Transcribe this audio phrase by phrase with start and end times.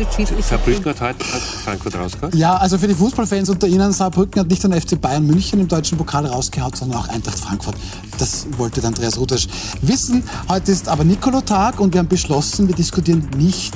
[0.00, 0.44] bedeutet schließlich.
[0.44, 2.36] Saarbrücken hat heute Frankfurt rausgehauen?
[2.36, 5.68] Ja, also für die Fußballfans unter Ihnen, Saarbrücken hat nicht nur FC Bayern München im
[5.68, 7.76] deutschen Pokal rausgehauen, sondern auch Eintracht Frankfurt.
[8.18, 9.48] Das wollte Andreas Rudasch
[9.82, 10.22] wissen.
[10.48, 13.74] Heute ist aber Nikolotag und wir haben beschlossen, wir diskutieren nicht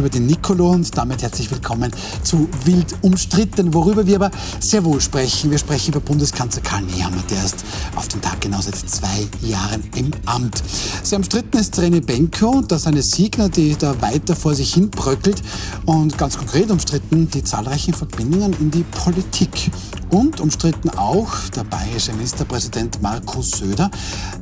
[0.00, 1.90] über den Nicolo und damit herzlich willkommen
[2.22, 5.50] zu Wild umstritten, worüber wir aber sehr wohl sprechen.
[5.50, 7.62] Wir sprechen über Bundeskanzler Karl Nehammer, der ist
[7.96, 10.62] auf den Tag genau seit zwei Jahren im Amt.
[11.02, 15.42] Sehr umstritten ist René Benko, das eine Siegner, die da weiter vor sich hin bröckelt
[15.84, 19.70] und ganz konkret umstritten die zahlreichen Verbindungen in die Politik.
[20.10, 23.90] Und umstritten auch der bayerische Ministerpräsident Markus Söder.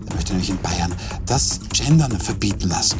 [0.09, 0.95] Er möchte nämlich in Bayern
[1.27, 2.99] das Gendern verbieten lassen.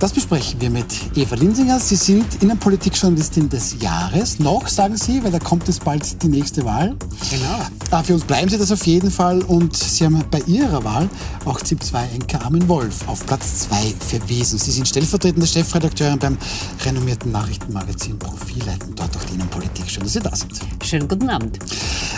[0.00, 0.86] Das besprechen wir mit
[1.16, 1.78] Eva Linsinger.
[1.78, 4.38] Sie sind Innenpolitikjournalistin des Jahres.
[4.40, 6.96] Noch, sagen Sie, weil da kommt jetzt bald die nächste Wahl.
[7.30, 8.02] Genau.
[8.02, 9.42] Für uns bleiben Sie das auf jeden Fall.
[9.42, 11.08] Und Sie haben bei Ihrer Wahl
[11.44, 14.58] auch ZIP 2 Enker Armin Wolf auf Platz 2 verwiesen.
[14.58, 16.36] Sie sind stellvertretende Chefredakteurin beim
[16.84, 19.88] renommierten Nachrichtenmagazin Profile und dort auch die Innenpolitik.
[19.88, 20.52] Schön, dass Sie da sind.
[20.84, 21.58] Schönen guten Abend.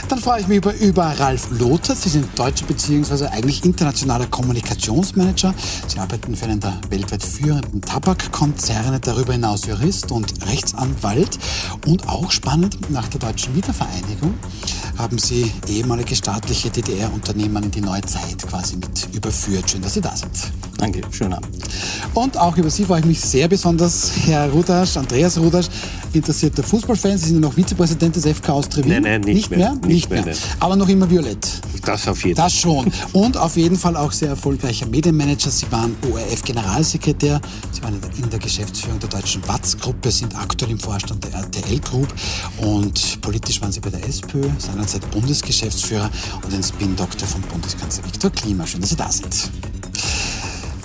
[0.09, 1.97] Dann freue ich mich über, über Ralf Lothar.
[1.97, 3.27] Sie sind deutscher bzw.
[3.27, 5.55] eigentlich internationaler Kommunikationsmanager.
[5.87, 11.39] Sie arbeiten für einen der weltweit führenden Tabakkonzerne, darüber hinaus Jurist und Rechtsanwalt.
[11.87, 14.35] Und auch spannend, nach der deutschen Wiedervereinigung
[14.99, 19.71] haben Sie ehemalige staatliche DDR-Unternehmen in die neue Zeit quasi mit überführt.
[19.71, 20.31] Schön, dass Sie da sind.
[20.77, 21.57] Danke, schönen Abend.
[22.15, 25.69] Und auch über Sie freue ich mich sehr besonders, Herr Rudasch, Andreas Rudasch,
[26.13, 27.19] interessierter Fußballfan.
[27.19, 28.93] Sie sind ja noch Vizepräsident des FK Austria Wien.
[28.93, 29.73] Nein, nein, nicht mehr.
[29.73, 30.25] Nicht, Nicht mehr.
[30.25, 31.47] mehr, Aber noch immer violett.
[31.85, 32.91] Das auf jeden Das schon.
[33.13, 35.51] Und auf jeden Fall auch sehr erfolgreicher Medienmanager.
[35.51, 37.41] Sie waren ORF-Generalsekretär,
[37.73, 42.09] Sie waren in der Geschäftsführung der deutschen Watz-Gruppe, sind aktuell im Vorstand der RTL Group
[42.59, 46.11] und politisch waren Sie bei der SPÖ, seinerzeit Bundesgeschäftsführer
[46.45, 48.67] und ein Spin-Doktor von Bundeskanzler Viktor Klima.
[48.67, 49.51] Schön, dass Sie da sind.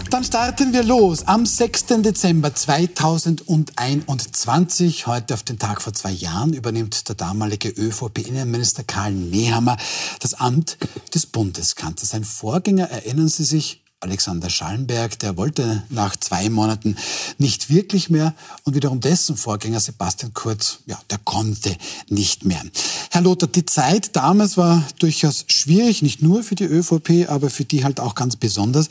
[0.09, 1.87] Dann starten wir los am 6.
[2.01, 5.07] Dezember 2021.
[5.07, 9.77] Heute auf den Tag vor zwei Jahren übernimmt der damalige ÖVP-Innenminister Karl Nehammer
[10.19, 10.77] das Amt
[11.13, 12.11] des Bundeskanzlers.
[12.11, 16.95] Sein Vorgänger, erinnern Sie sich, Alexander Schallenberg, der wollte nach zwei Monaten
[17.39, 21.75] nicht wirklich mehr und wiederum dessen Vorgänger Sebastian Kurz, ja, der konnte
[22.07, 22.61] nicht mehr.
[23.09, 27.65] Herr Lothar, die Zeit damals war durchaus schwierig, nicht nur für die ÖVP, aber für
[27.65, 28.89] die halt auch ganz besonders.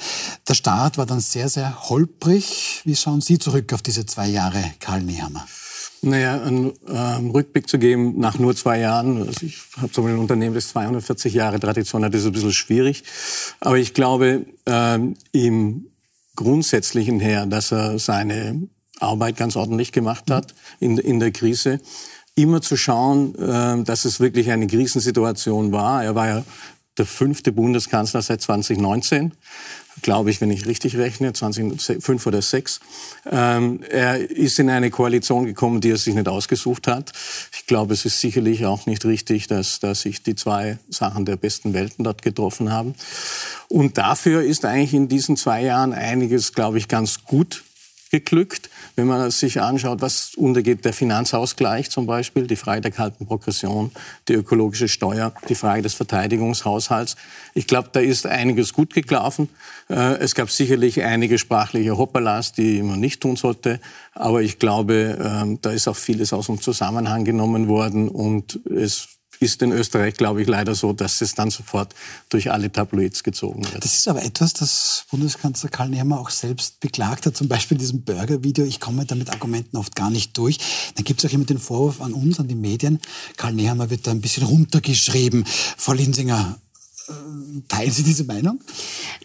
[0.48, 2.80] Der Start war dann sehr, sehr holprig.
[2.84, 5.46] Wie schauen Sie zurück auf diese zwei Jahre, Karl Nehammer?
[6.04, 9.26] Naja, einen ähm, Rückblick zu geben nach nur zwei Jahren.
[9.26, 13.04] Also ich habe so ein Unternehmen, das 240 Jahre Tradition hat, ist ein bisschen schwierig.
[13.60, 15.86] Aber ich glaube, ähm, im
[16.36, 18.68] Grundsätzlichen her, dass er seine
[19.00, 21.80] Arbeit ganz ordentlich gemacht hat in, in der Krise.
[22.34, 26.04] Immer zu schauen, äh, dass es wirklich eine Krisensituation war.
[26.04, 26.44] Er war ja
[26.98, 29.32] der fünfte Bundeskanzler seit 2019
[30.04, 32.78] glaube ich, wenn ich richtig rechne, 2005 oder 6.
[33.32, 37.12] Ähm, er ist in eine Koalition gekommen, die er sich nicht ausgesucht hat.
[37.52, 41.36] Ich glaube, es ist sicherlich auch nicht richtig, dass, dass sich die zwei Sachen der
[41.36, 42.94] besten Welten dort getroffen haben.
[43.68, 47.63] Und dafür ist eigentlich in diesen zwei Jahren einiges, glaube ich, ganz gut
[48.14, 48.70] geglückt.
[48.94, 53.90] Wenn man sich anschaut, was untergeht, der Finanzausgleich zum Beispiel, die Frage der kalten Progression,
[54.28, 57.16] die ökologische Steuer, die Frage des Verteidigungshaushalts.
[57.54, 59.48] Ich glaube, da ist einiges gut gelaufen.
[59.88, 63.80] Äh, es gab sicherlich einige sprachliche Hoppalas, die man nicht tun sollte.
[64.12, 69.08] Aber ich glaube, ähm, da ist auch vieles aus dem Zusammenhang genommen worden und es
[69.44, 71.94] ist in Österreich, glaube ich, leider so, dass es dann sofort
[72.30, 73.84] durch alle Tabloids gezogen wird.
[73.84, 77.80] Das ist aber etwas, das Bundeskanzler Karl Nehammer auch selbst beklagt hat, zum Beispiel in
[77.80, 78.64] diesem Burger-Video.
[78.64, 80.58] Ich komme da mit Argumenten oft gar nicht durch.
[80.96, 82.98] Dann gibt es auch immer den Vorwurf an uns, an die Medien.
[83.36, 85.44] Karl Nehammer wird da ein bisschen runtergeschrieben.
[85.76, 86.58] Frau Linsinger,
[87.68, 88.60] Teilen Sie diese Meinung?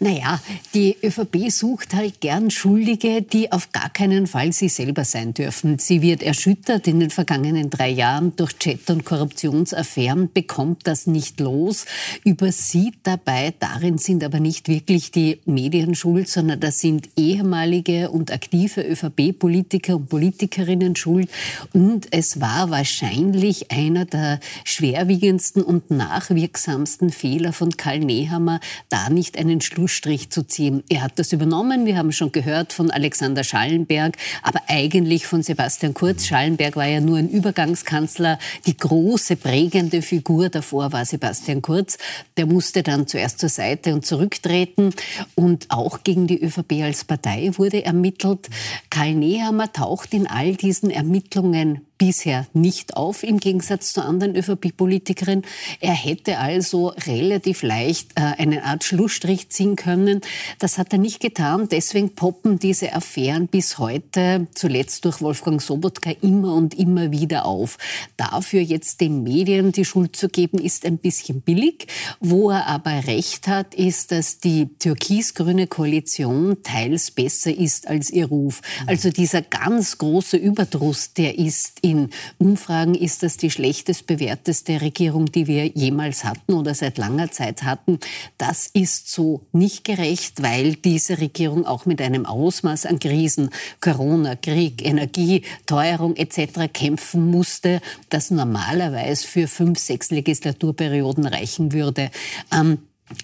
[0.00, 0.38] Naja,
[0.74, 5.78] die ÖVP sucht halt gern Schuldige, die auf gar keinen Fall sie selber sein dürfen.
[5.78, 11.40] Sie wird erschüttert in den vergangenen drei Jahren durch Chat- und Korruptionsaffären, bekommt das nicht
[11.40, 11.86] los,
[12.22, 18.30] übersieht dabei, darin sind aber nicht wirklich die Medien schuld, sondern das sind ehemalige und
[18.30, 21.30] aktive ÖVP-Politiker und Politikerinnen schuld.
[21.72, 29.38] Und es war wahrscheinlich einer der schwerwiegendsten und nachwirksamsten Fehler von Karl Nehammer, da nicht
[29.38, 30.82] einen Schlussstrich zu ziehen.
[30.88, 35.94] Er hat das übernommen, wir haben schon gehört von Alexander Schallenberg, aber eigentlich von Sebastian
[35.94, 36.26] Kurz.
[36.26, 38.38] Schallenberg war ja nur ein Übergangskanzler.
[38.66, 41.98] Die große prägende Figur davor war Sebastian Kurz.
[42.36, 44.94] Der musste dann zuerst zur Seite und zurücktreten.
[45.34, 48.48] Und auch gegen die ÖVP als Partei wurde ermittelt.
[48.90, 55.44] Karl Nehammer taucht in all diesen Ermittlungen bisher nicht auf, im Gegensatz zu anderen ÖVP-Politikerinnen.
[55.80, 60.22] Er hätte also relativ leicht äh, eine Art Schlussstrich ziehen können.
[60.58, 61.68] Das hat er nicht getan.
[61.70, 67.76] Deswegen poppen diese Affären bis heute, zuletzt durch Wolfgang Sobotka, immer und immer wieder auf.
[68.16, 71.86] Dafür jetzt den Medien die Schuld zu geben, ist ein bisschen billig.
[72.18, 78.24] Wo er aber recht hat, ist, dass die türkis-grüne Koalition teils besser ist als ihr
[78.24, 78.62] Ruf.
[78.86, 85.26] Also dieser ganz große Überdruss, der ist in Umfragen, ist das die schlechtest bewerteste Regierung,
[85.26, 87.98] die wir jemals hatten oder seit langer Zeit hatten.
[88.38, 93.50] Das ist so nicht gerecht, weil diese Regierung auch mit einem Ausmaß an Krisen,
[93.80, 96.72] Corona, Krieg, Energie, Teuerung etc.
[96.72, 102.10] kämpfen musste, das normalerweise für fünf, sechs Legislaturperioden reichen würde.
[102.52, 102.78] Ähm,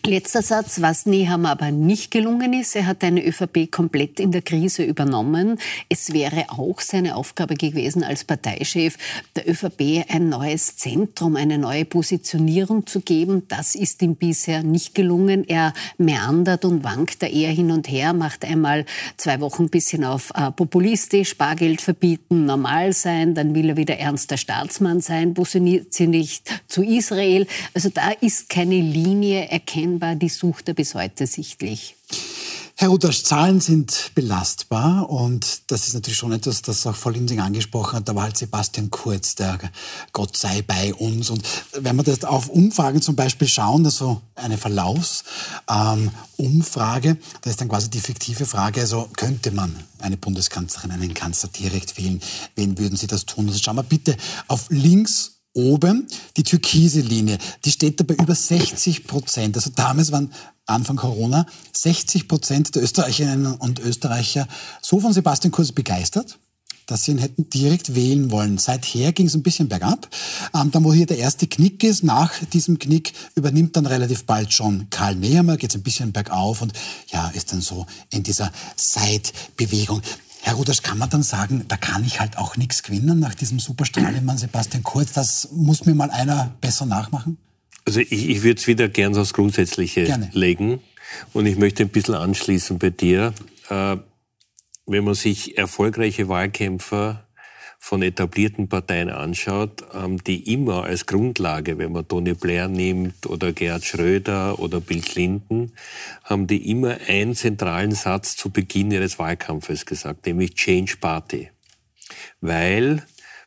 [0.04, 4.42] Letzter Satz, was Neham aber nicht gelungen ist, er hat eine ÖVP komplett in der
[4.42, 5.58] Krise übernommen.
[5.88, 8.98] Es wäre auch seine Aufgabe gewesen, als Parteichef
[9.36, 13.44] der ÖVP ein neues Zentrum, eine neue Positionierung zu geben.
[13.46, 15.44] Das ist ihm bisher nicht gelungen.
[15.46, 18.86] Er meandert und wankt da eher hin und her, macht einmal
[19.16, 23.98] zwei Wochen ein bisschen auf äh, populistisch, Spargeld verbieten, normal sein, dann will er wieder
[23.98, 27.46] ernster Staatsmann sein, positioniert sich nicht zu Israel.
[27.72, 31.96] Also da ist keine Linie erkennbar erkennbar, die sucht er bis heute sichtlich.
[32.78, 37.40] Herr Rutasch, Zahlen sind belastbar und das ist natürlich schon etwas, das auch Frau Linsing
[37.40, 38.06] angesprochen hat.
[38.06, 39.58] Da war halt Sebastian Kurz, der
[40.12, 41.30] Gott sei bei uns.
[41.30, 41.42] Und
[41.72, 47.68] wenn wir das auf Umfragen zum Beispiel schauen, also eine Verlaufsumfrage, ähm, da ist dann
[47.68, 52.20] quasi die fiktive Frage, also könnte man eine Bundeskanzlerin, einen Kanzler direkt wählen?
[52.56, 53.48] Wen würden Sie das tun?
[53.48, 54.18] Also schauen wir bitte
[54.48, 56.06] auf links oben
[56.36, 59.56] die türkise Linie, die steht da bei über 60 Prozent.
[59.56, 60.30] Also damals waren
[60.66, 64.46] Anfang Corona 60 Prozent der Österreicherinnen und Österreicher
[64.82, 66.38] so von Sebastian Kurz begeistert,
[66.86, 68.58] dass sie ihn hätten direkt wählen wollen.
[68.58, 70.08] Seither ging es ein bisschen bergab.
[70.54, 74.52] Ähm, dann, wo hier der erste Knick ist, nach diesem Knick übernimmt dann relativ bald
[74.52, 76.72] schon Karl Nehammer, geht es ein bisschen bergauf und
[77.08, 80.02] ja, ist dann so in dieser Seitbewegung.
[80.46, 83.58] Herr Ruders, kann man dann sagen, da kann ich halt auch nichts gewinnen nach diesem
[83.58, 85.12] Superstrahlemann Sebastian Kurz?
[85.12, 87.36] Das muss mir mal einer besser nachmachen?
[87.84, 90.30] Also ich, ich würde es wieder gern aufs Grundsätzliche Gerne.
[90.34, 90.78] legen.
[91.32, 93.34] Und ich möchte ein bisschen anschließen bei dir.
[93.70, 93.96] Äh,
[94.86, 97.25] wenn man sich erfolgreiche Wahlkämpfer
[97.86, 103.52] von etablierten Parteien anschaut, haben die immer als Grundlage, wenn man Tony Blair nimmt oder
[103.52, 105.70] Gerhard Schröder oder Bill Clinton,
[106.24, 111.50] haben die immer einen zentralen Satz zu Beginn ihres Wahlkampfes gesagt, nämlich Change Party.
[112.40, 113.06] Weil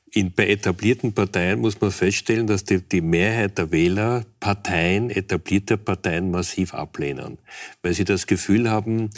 [0.09, 5.77] in, bei etablierten Parteien muss man feststellen, dass die, die Mehrheit der Wähler Parteien, etablierte
[5.77, 7.39] Parteien massiv ablehnen,
[7.81, 9.09] weil sie das Gefühl haben,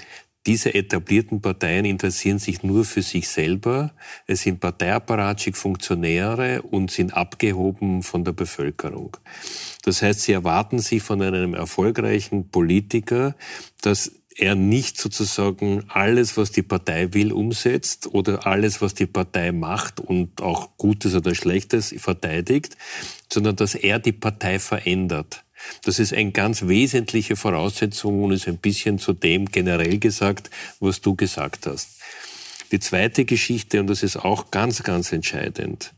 [0.48, 3.94] diese etablierten Parteien interessieren sich nur für sich selber.
[4.26, 9.18] Es sind parteiapparatische Funktionäre und sind abgehoben von der Bevölkerung.
[9.84, 13.36] Das heißt, sie erwarten sich von einem erfolgreichen Politiker,
[13.82, 19.52] dass er nicht sozusagen alles, was die Partei will, umsetzt oder alles, was die Partei
[19.52, 22.78] macht und auch Gutes oder Schlechtes verteidigt,
[23.32, 25.44] sondern dass er die Partei verändert.
[25.84, 30.50] Das ist eine ganz wesentliche Voraussetzung und ist ein bisschen zu dem generell gesagt,
[30.80, 31.90] was du gesagt hast.
[32.72, 35.94] Die zweite Geschichte, und das ist auch ganz, ganz entscheidend.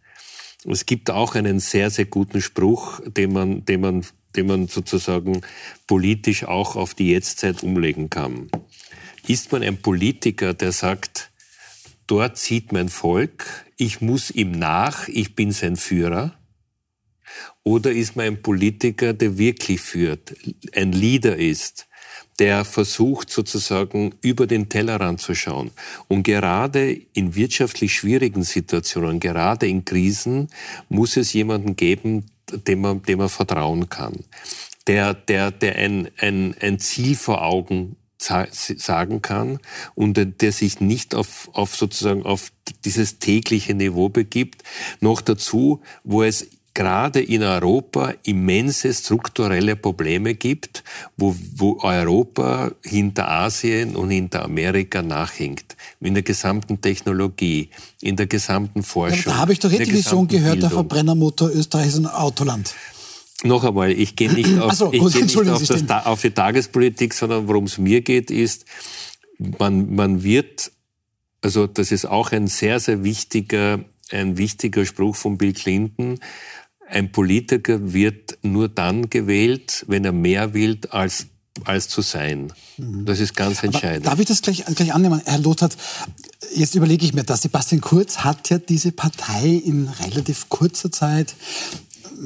[0.66, 4.06] Es gibt auch einen sehr, sehr guten Spruch, den man, den man,
[4.36, 5.42] den man sozusagen
[5.88, 8.50] politisch auch auf die Jetztzeit umlegen kann.
[9.28, 11.30] Ist man ein Politiker, der sagt,
[12.08, 13.46] dort sieht mein Volk,
[13.78, 16.34] ich muss ihm nach, ich bin sein Führer,
[17.64, 20.36] oder ist man ein Politiker, der wirklich führt,
[20.76, 21.88] ein Leader ist,
[22.40, 25.72] der versucht sozusagen über den Tellerrand zu schauen.
[26.08, 30.50] Und gerade in wirtschaftlich schwierigen Situationen, gerade in Krisen,
[30.90, 32.26] muss es jemanden geben,
[32.68, 34.16] dem man, dem man vertrauen kann.
[34.88, 39.60] Der, der, der ein, ein, ein Ziel vor Augen sagen kann
[39.96, 42.52] und der sich nicht auf, auf sozusagen auf
[42.86, 44.64] dieses tägliche Niveau begibt.
[45.02, 50.84] Noch dazu, wo es gerade in Europa immense strukturelle Probleme gibt,
[51.18, 55.76] wo, wo Europa hinter Asien und hinter Amerika nachhinkt.
[56.00, 57.70] In der gesamten Technologie,
[58.02, 59.24] in der gesamten Forschung.
[59.26, 60.70] Ja, da habe ich doch die Vision gehört, Bildung.
[60.70, 62.74] der Verbrennermotor Österreich ist ein Autoland.
[63.44, 67.14] Noch einmal, ich gehe nicht, auf, so, ich gehe nicht auf, das, auf die Tagespolitik,
[67.14, 68.66] sondern worum es mir geht, ist,
[69.60, 70.72] man, man wird,
[71.42, 76.20] also das ist auch ein sehr, sehr wichtiger, ein wichtiger Spruch von Bill Clinton,
[76.90, 81.28] ein Politiker wird nur dann gewählt, wenn er mehr will als
[81.66, 82.52] als zu sein.
[82.78, 83.06] Mhm.
[83.06, 84.08] Das ist ganz entscheidend.
[84.08, 85.22] Aber darf ich das gleich, gleich annehmen?
[85.24, 85.70] Herr Lothar,
[86.56, 87.42] Jetzt überlege ich mir das.
[87.42, 91.36] Sebastian Kurz hat ja diese Partei in relativ kurzer Zeit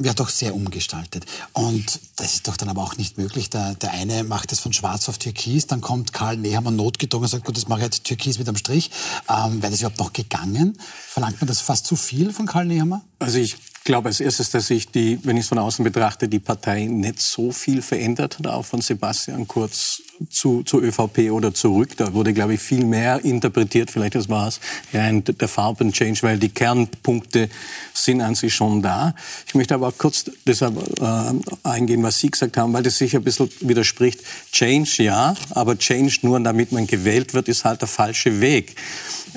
[0.02, 1.24] ja doch sehr umgestaltet.
[1.52, 3.48] Und das ist doch dann aber auch nicht möglich.
[3.50, 7.30] Der, der eine macht es von schwarz auf türkis, dann kommt Karl Nehammer notgedrungen und
[7.30, 8.90] sagt, gut, das mache ich jetzt türkis mit einem Strich.
[9.28, 10.78] Ähm, Wäre das überhaupt noch gegangen?
[11.06, 13.02] Verlangt man das fast zu viel von Karl Nehammer?
[13.18, 16.38] Also ich glaube als erstes, dass sich die, wenn ich es von außen betrachte, die
[16.38, 21.96] Partei nicht so viel verändert hat, auch von Sebastian Kurz zu, zu ÖVP oder zurück.
[21.96, 23.90] Da wurde, glaube ich, viel mehr interpretiert.
[23.90, 24.60] Vielleicht das war es
[24.92, 27.48] ja der Farben-Change, weil die Kernpunkte
[27.94, 29.14] sind an sich schon da.
[29.46, 31.32] Ich möchte aber auch kurz deshalb äh,
[31.62, 34.20] eingehen, was Sie gesagt haben, weil das sich ein bisschen widerspricht.
[34.52, 38.76] Change ja, aber Change nur damit man gewählt wird, ist halt der falsche Weg.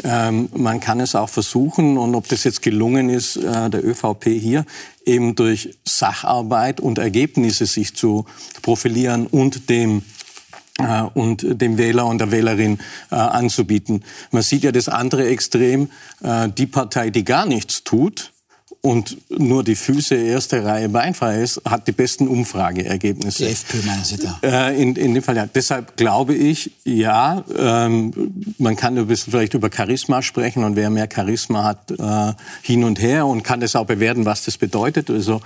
[0.03, 4.25] Ähm, man kann es auch versuchen und ob das jetzt gelungen ist, äh, der ÖVP
[4.25, 4.65] hier
[5.05, 8.25] eben durch Sacharbeit und Ergebnisse sich zu
[8.61, 10.03] profilieren und dem
[10.77, 12.79] äh, und dem Wähler und der Wählerin
[13.11, 14.03] äh, anzubieten.
[14.31, 15.89] Man sieht ja das andere Extrem,
[16.23, 18.31] äh, die Partei, die gar nichts tut,
[18.81, 23.45] und nur die Füße erste Reihe beinfrei ist, hat die besten Umfrageergebnisse.
[23.45, 24.39] Die FPÖ meinen Sie da?
[24.41, 25.45] Äh, in, in dem Fall ja.
[25.45, 28.11] Deshalb glaube ich, ja, ähm,
[28.57, 32.33] man kann ein bisschen vielleicht über Charisma sprechen und wer mehr Charisma hat, äh,
[32.63, 35.11] hin und her und kann das auch bewerten, was das bedeutet.
[35.11, 35.41] Also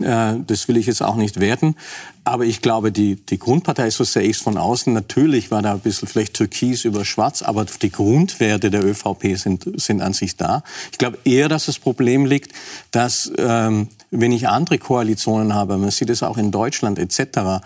[0.00, 1.76] äh, das will ich jetzt auch nicht werten.
[2.24, 5.72] Aber ich glaube, die, die Grundpartei, so sehe ich es von außen, natürlich war da
[5.72, 10.36] ein bisschen vielleicht türkis über schwarz, aber die Grundwerte der ÖVP sind, sind an sich
[10.36, 10.62] da.
[10.92, 12.52] Ich glaube eher, dass das Problem liegt,
[12.90, 17.62] dass ähm, wenn ich andere Koalitionen habe, man sieht es auch in Deutschland etc.,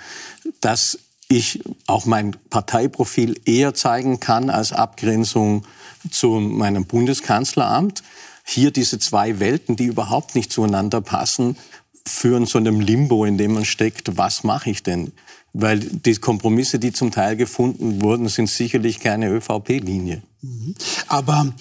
[0.61, 5.65] dass ich auch mein Parteiprofil eher zeigen kann als Abgrenzung
[6.11, 8.03] zu meinem Bundeskanzleramt.
[8.45, 11.57] Hier diese zwei Welten, die überhaupt nicht zueinander passen,
[12.07, 15.13] führen zu einem Limbo, in dem man steckt, was mache ich denn?
[15.55, 20.23] Weil die Kompromisse, die zum Teil gefunden wurden, sind sicherlich keine ÖVP-Linie.
[20.43, 20.75] Mhm.
[21.07, 21.55] Aber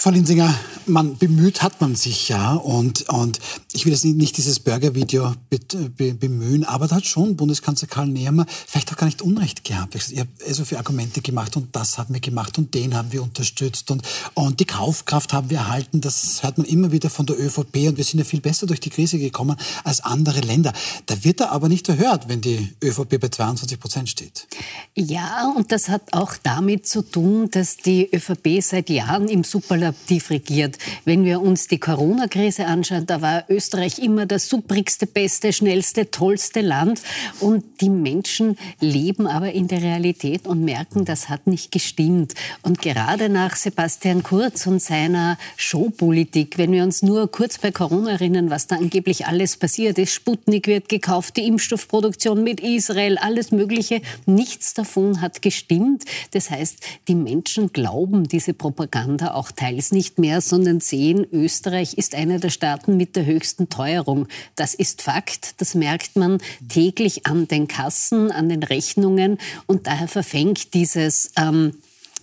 [0.00, 0.54] Frau Linsinger,
[0.86, 3.40] man bemüht hat man sich ja und, und
[3.72, 8.46] ich will jetzt nicht dieses Burger-Video be, bemühen, aber da hat schon Bundeskanzler Karl Nehammer
[8.48, 9.96] vielleicht auch gar nicht Unrecht gehabt.
[9.96, 13.24] Ich habe so viele Argumente gemacht und das haben wir gemacht und den haben wir
[13.24, 14.02] unterstützt und,
[14.34, 16.00] und die Kaufkraft haben wir erhalten.
[16.00, 18.78] Das hört man immer wieder von der ÖVP und wir sind ja viel besser durch
[18.78, 20.72] die Krise gekommen als andere Länder.
[21.06, 24.46] Da wird er aber nicht erhört, wenn die ÖVP bei 22 Prozent steht.
[24.94, 29.87] Ja, und das hat auch damit zu tun, dass die ÖVP seit Jahren im Superland
[29.88, 30.78] kollaborativ regiert.
[31.04, 36.60] Wenn wir uns die Corona-Krise anschauen, da war Österreich immer das suprigste, beste, schnellste, tollste
[36.60, 37.00] Land.
[37.40, 42.34] Und die Menschen leben aber in der Realität und merken, das hat nicht gestimmt.
[42.62, 48.12] Und gerade nach Sebastian Kurz und seiner Showpolitik, wenn wir uns nur kurz bei Corona
[48.12, 53.50] erinnern, was da angeblich alles passiert ist, Sputnik wird gekauft, die Impfstoffproduktion mit Israel, alles
[53.50, 56.04] Mögliche, nichts davon hat gestimmt.
[56.32, 56.78] Das heißt,
[57.08, 62.38] die Menschen glauben diese Propaganda auch teilweise teils nicht mehr, sondern sehen, Österreich ist einer
[62.40, 64.26] der Staaten mit der höchsten Teuerung.
[64.56, 70.08] Das ist Fakt, das merkt man täglich an den Kassen, an den Rechnungen und daher
[70.08, 71.74] verfängt dieses ähm,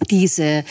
[0.10, 0.64] diese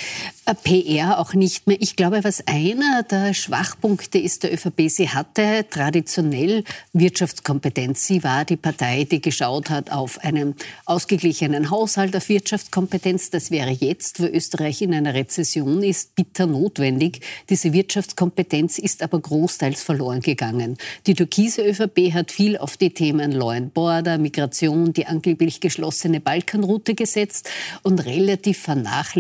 [0.63, 1.79] PR auch nicht mehr.
[1.81, 8.07] Ich glaube, was einer der Schwachpunkte ist der ÖVP, sie hatte traditionell Wirtschaftskompetenz.
[8.07, 10.55] Sie war die Partei, die geschaut hat auf einen
[10.85, 13.31] ausgeglichenen Haushalt, auf Wirtschaftskompetenz.
[13.31, 17.21] Das wäre jetzt, wo Österreich in einer Rezession ist, bitter notwendig.
[17.49, 20.77] Diese Wirtschaftskompetenz ist aber großteils verloren gegangen.
[21.07, 26.21] Die türkise ÖVP hat viel auf die Themen Law and Border, Migration, die angeblich geschlossene
[26.21, 27.49] Balkanroute gesetzt
[27.83, 29.14] und relativ vernachlässigt,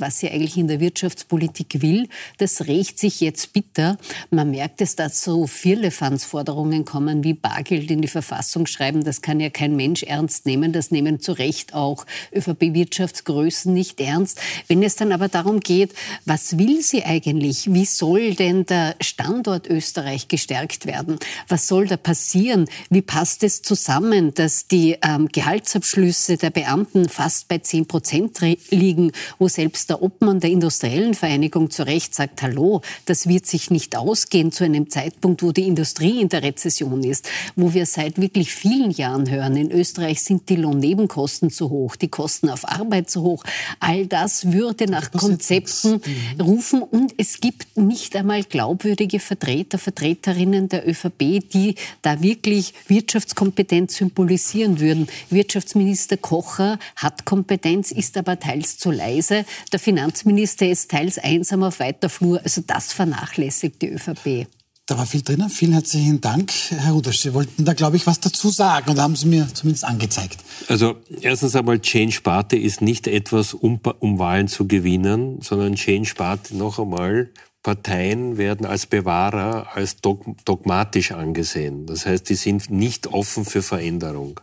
[0.00, 2.08] was sie eigentlich in in der Wirtschaftspolitik will.
[2.38, 3.98] Das rächt sich jetzt bitter.
[4.30, 9.04] Man merkt es, dass so Firlefanzforderungen kommen wie Bargeld in die Verfassung schreiben.
[9.04, 10.72] Das kann ja kein Mensch ernst nehmen.
[10.72, 14.40] Das nehmen zu Recht auch ÖVP-Wirtschaftsgrößen nicht ernst.
[14.66, 17.72] Wenn es dann aber darum geht, was will sie eigentlich?
[17.72, 21.16] Wie soll denn der Standort Österreich gestärkt werden?
[21.46, 22.68] Was soll da passieren?
[22.90, 29.12] Wie passt es zusammen, dass die ähm, Gehaltsabschlüsse der Beamten fast bei 10 Prozent liegen,
[29.38, 33.96] wo selbst der Obmann der industriellen Vereinigung zu Recht sagt, hallo, das wird sich nicht
[33.96, 38.52] ausgehen zu einem Zeitpunkt, wo die Industrie in der Rezession ist, wo wir seit wirklich
[38.52, 43.22] vielen Jahren hören, in Österreich sind die Lohnnebenkosten zu hoch, die Kosten auf Arbeit zu
[43.22, 43.44] hoch.
[43.80, 46.00] All das würde nach Konzepten
[46.40, 51.18] rufen und es gibt nicht einmal glaubwürdige Vertreter, Vertreterinnen der ÖVP,
[51.52, 55.08] die da wirklich Wirtschaftskompetenz symbolisieren würden.
[55.30, 59.25] Wirtschaftsminister Kocher hat Kompetenz, ist aber teils zu leise.
[59.30, 62.40] Der Finanzminister ist teils einsam auf weiter Flur.
[62.42, 64.46] Also das vernachlässigt die ÖVP.
[64.88, 65.50] Da war viel drinnen.
[65.50, 67.18] Vielen herzlichen Dank, Herr Rudasch.
[67.18, 70.38] Sie wollten da, glaube ich, was dazu sagen und haben Sie mir zumindest angezeigt.
[70.68, 76.14] Also erstens einmal, Change Party ist nicht etwas, um, um Wahlen zu gewinnen, sondern Change
[76.14, 77.30] Party noch einmal
[77.64, 81.86] Parteien werden als Bewahrer, als dogmatisch angesehen.
[81.86, 84.38] Das heißt, die sind nicht offen für Veränderung.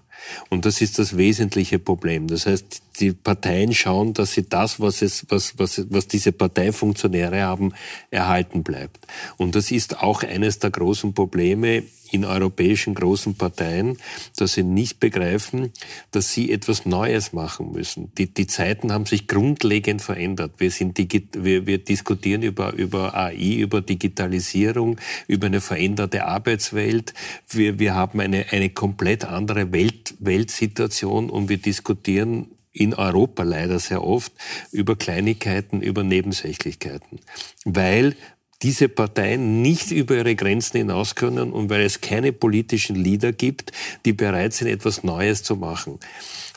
[0.49, 2.27] Und das ist das wesentliche Problem.
[2.27, 7.41] Das heißt, die Parteien schauen, dass sie das, was, es, was, was, was diese Parteifunktionäre
[7.41, 7.73] haben,
[8.11, 9.07] erhalten bleibt.
[9.37, 13.97] Und das ist auch eines der großen Probleme in europäischen großen Parteien,
[14.37, 15.71] dass sie nicht begreifen,
[16.11, 18.11] dass sie etwas Neues machen müssen.
[18.17, 20.53] Die, die Zeiten haben sich grundlegend verändert.
[20.57, 27.13] Wir, sind wir, wir diskutieren über, über AI, über Digitalisierung, über eine veränderte Arbeitswelt.
[27.49, 33.79] Wir, wir haben eine, eine komplett andere Welt, Weltsituation und wir diskutieren in Europa leider
[33.79, 34.33] sehr oft
[34.71, 37.19] über Kleinigkeiten, über Nebensächlichkeiten.
[37.65, 38.15] Weil
[38.63, 43.71] diese Parteien nicht über ihre Grenzen hinaus können und weil es keine politischen Leader gibt,
[44.05, 45.99] die bereit sind, etwas Neues zu machen.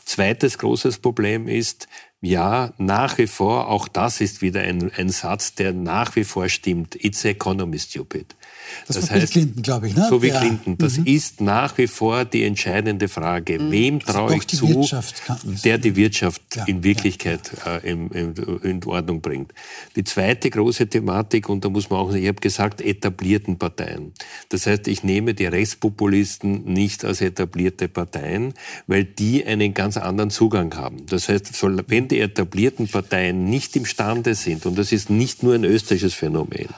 [0.05, 1.89] Zweites großes Problem ist,
[2.21, 6.49] ja, nach wie vor, auch das ist wieder ein, ein Satz, der nach wie vor
[6.49, 6.97] stimmt.
[7.05, 8.35] It's economy stupid.
[8.87, 10.07] Das, das heißt, Clinton, glaube ich, ne?
[10.09, 10.41] So wie ja.
[10.41, 10.79] Clinton.
[10.79, 11.07] Das mhm.
[11.07, 13.59] ist nach wie vor die entscheidende Frage.
[13.59, 13.71] Mhm.
[13.73, 14.87] Wem traue ich zu,
[15.65, 16.65] der die Wirtschaft ja.
[16.65, 17.77] in Wirklichkeit ja.
[17.77, 19.53] Äh, in, in, in, Ordnung bringt?
[19.97, 24.13] Die zweite große Thematik, und da muss man auch, ich habe gesagt, etablierten Parteien.
[24.51, 28.55] Das heißt, ich nehme die Rechtspopulisten nicht als etablierte Parteien,
[28.87, 31.07] weil die einen ganz anderen Zugang haben.
[31.07, 31.51] Das heißt,
[31.89, 36.69] wenn die etablierten Parteien nicht imstande sind, und das ist nicht nur ein österreichisches Phänomen,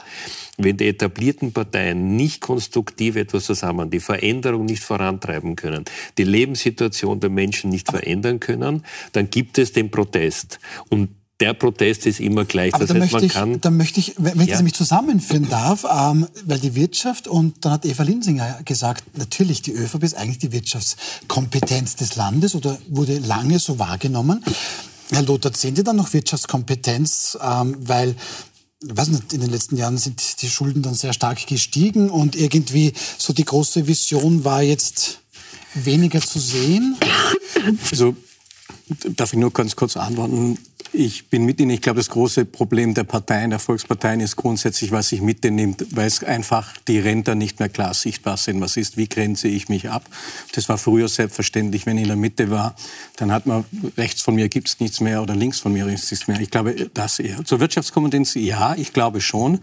[0.63, 5.85] wenn die etablierten Parteien nicht konstruktiv etwas zusammen, die Veränderung nicht vorantreiben können,
[6.17, 10.59] die Lebenssituation der Menschen nicht verändern können, dann gibt es den Protest.
[10.89, 12.73] Und der Protest ist immer gleich.
[12.73, 13.61] Aber das da heißt, man ich, kann.
[13.61, 14.53] Da möchte ich, wenn ich ja.
[14.53, 19.61] das nämlich zusammenführen darf, ähm, weil die Wirtschaft und dann hat Eva Linsinger gesagt, natürlich
[19.61, 24.43] die ÖVP ist eigentlich die Wirtschaftskompetenz des Landes oder wurde lange so wahrgenommen.
[25.11, 28.15] Herr Lothar, sehen Sie dann noch Wirtschaftskompetenz, ähm, weil ich
[28.81, 33.33] weiß in den letzten Jahren sind die Schulden dann sehr stark gestiegen und irgendwie so
[33.33, 35.19] die große Vision war jetzt
[35.73, 36.97] weniger zu sehen.
[37.91, 38.15] Also
[39.15, 40.57] darf ich nur ganz kurz antworten.
[40.91, 41.69] Ich bin mit Ihnen.
[41.69, 45.55] Ich glaube, das große Problem der Parteien, der Volksparteien ist grundsätzlich, was sich mit denen
[45.55, 48.59] nimmt, weil es einfach die Ränder nicht mehr klar sichtbar sind.
[48.59, 50.03] Was ist, wie grenze ich mich ab?
[50.55, 51.85] Das war früher selbstverständlich.
[51.85, 52.75] Wenn ich in der Mitte war,
[53.17, 53.65] dann hat man
[53.97, 56.39] rechts von mir gibt es nichts mehr oder links von mir ist nichts mehr.
[56.39, 57.45] Ich glaube, das eher.
[57.45, 59.59] Zur Wirtschaftskompetenz, ja, ich glaube schon,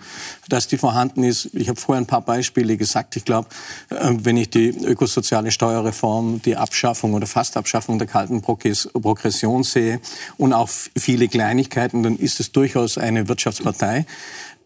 [0.49, 1.51] dass die vorhanden ist.
[1.55, 3.17] Ich habe vorher ein paar Beispiele gesagt.
[3.17, 3.49] Ich glaube,
[3.91, 10.01] äh, wenn ich die ökosoziale Steuerreform, die Abschaffung oder Fastabschaffung der kalten Progression sehe
[10.37, 10.69] und auch
[11.07, 14.07] viele Kleinigkeiten, dann ist es durchaus eine Wirtschaftspartei.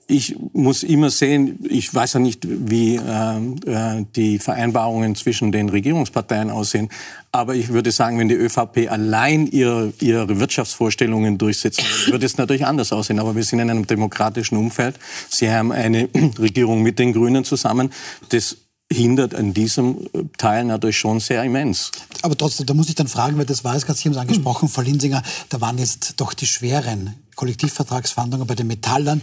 [0.06, 5.68] Ich muss immer sehen, ich weiß ja nicht, wie äh, äh, die Vereinbarungen zwischen den
[5.68, 6.88] Regierungsparteien aussehen,
[7.30, 12.38] aber ich würde sagen, wenn die ÖVP allein ihre, ihre Wirtschaftsvorstellungen durchsetzen würde, würde es
[12.38, 13.20] natürlich anders aussehen.
[13.20, 14.98] Aber wir sind in einem demokratischen Umfeld.
[15.28, 17.92] Sie haben eine Regierung mit den Grünen zusammen.
[18.30, 18.56] Das
[18.92, 21.92] hindert an diesem Teil natürlich schon sehr immens.
[22.22, 24.18] Aber trotzdem, da muss ich dann fragen, weil das war es gerade, Sie haben es
[24.18, 29.22] angesprochen, Frau Linsinger, da waren jetzt doch die schweren Kollektivvertragsverhandlungen bei den Metallern.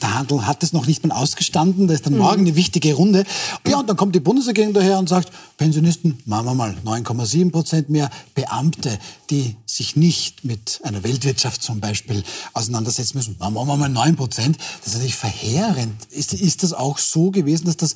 [0.00, 1.86] Der Handel hat es noch nicht mal ausgestanden.
[1.86, 3.24] Da ist dann morgen eine wichtige Runde.
[3.66, 7.90] Ja, und dann kommt die Bundesregierung daher und sagt, Pensionisten, machen wir mal 9,7 Prozent
[7.90, 8.08] mehr.
[8.34, 12.22] Beamte, die sich nicht mit einer Weltwirtschaft zum Beispiel
[12.54, 14.56] auseinandersetzen müssen, machen wir mal 9 Prozent.
[14.78, 16.06] Das ist natürlich verheerend.
[16.10, 17.94] Ist, ist das auch so gewesen, dass das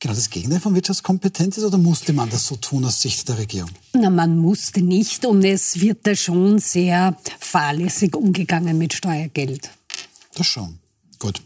[0.00, 3.38] genau das Gegenteil von Wirtschaftskompetenz ist oder musste man das so tun aus Sicht der
[3.38, 3.70] Regierung?
[3.92, 9.70] Na, man musste nicht und es wird da schon sehr fahrlässig umgegangen mit Steuergeld.
[10.34, 10.78] Das schon.
[11.18, 11.42] Gut.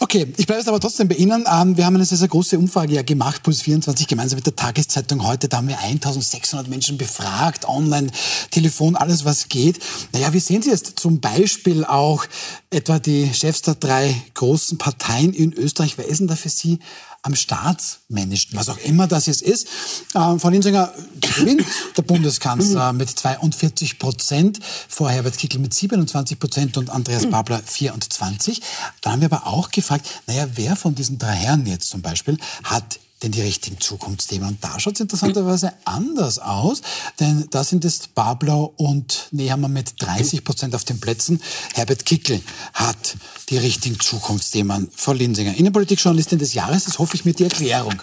[0.00, 1.44] Okay, ich bleibe jetzt aber trotzdem bei Ihnen.
[1.48, 4.56] Ähm, wir haben eine sehr, sehr große Umfrage ja gemacht, Puls 24, gemeinsam mit der
[4.56, 5.48] Tageszeitung heute.
[5.48, 8.10] Da haben wir 1600 Menschen befragt, online,
[8.50, 9.78] Telefon, alles was geht.
[10.12, 12.24] Naja, wie sehen Sie jetzt zum Beispiel auch
[12.70, 15.98] etwa die Chefs der drei großen Parteien in Österreich?
[15.98, 16.80] Wer ist denn da für Sie
[17.22, 19.68] am staatsmännischen, was auch immer das jetzt ist.
[20.14, 21.64] Ähm, Frau Linsinger gewinnt
[21.96, 24.58] der Bundeskanzler mit 42 Prozent,
[24.88, 28.60] vor Herbert Kickl mit 27 Prozent und Andreas Babler 24.
[29.00, 32.38] Da haben wir aber auch gefragt, naja, wer von diesen drei Herren jetzt zum Beispiel
[32.64, 34.48] hat denn die richtigen Zukunftsthemen.
[34.48, 36.82] Und da schaut es interessanterweise anders aus,
[37.20, 41.40] denn da sind es Bablau und Nehammer mit 30 Prozent auf den Plätzen.
[41.74, 42.40] Herbert Kickel
[42.74, 43.16] hat
[43.48, 44.88] die richtigen Zukunftsthemen.
[44.94, 47.94] Frau Linsinger, Innenpolitik-Journalistin des Jahres, das hoffe ich mit die Erklärung.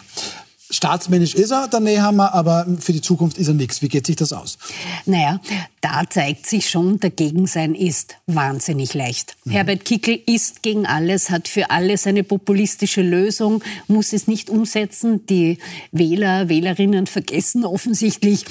[0.72, 3.82] Staatsmännisch ist er, der Nehammer, aber für die Zukunft ist er nichts.
[3.82, 4.60] Wie geht sich das aus?
[5.06, 5.40] Naja,
[5.82, 9.36] da zeigt sich schon, dagegen sein ist wahnsinnig leicht.
[9.46, 9.52] Mhm.
[9.52, 15.26] Herbert Kickel ist gegen alles, hat für alles eine populistische Lösung, muss es nicht umsetzen.
[15.26, 15.58] Die
[15.92, 18.46] Wähler, Wählerinnen vergessen offensichtlich,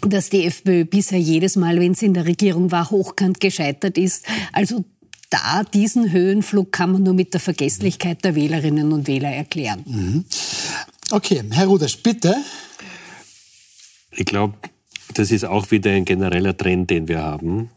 [0.00, 4.24] dass die FPÖ bisher jedes Mal, wenn sie in der Regierung war, hochkant gescheitert ist.
[4.52, 4.84] Also
[5.28, 9.84] da diesen Höhenflug kann man nur mit der Vergesslichkeit der Wählerinnen und Wähler erklären.
[9.86, 10.24] Mhm.
[11.10, 12.36] Okay, Herr Rudesch, bitte.
[14.12, 14.54] Ich glaube,
[15.14, 17.70] das ist auch wieder ein genereller Trend, den wir haben.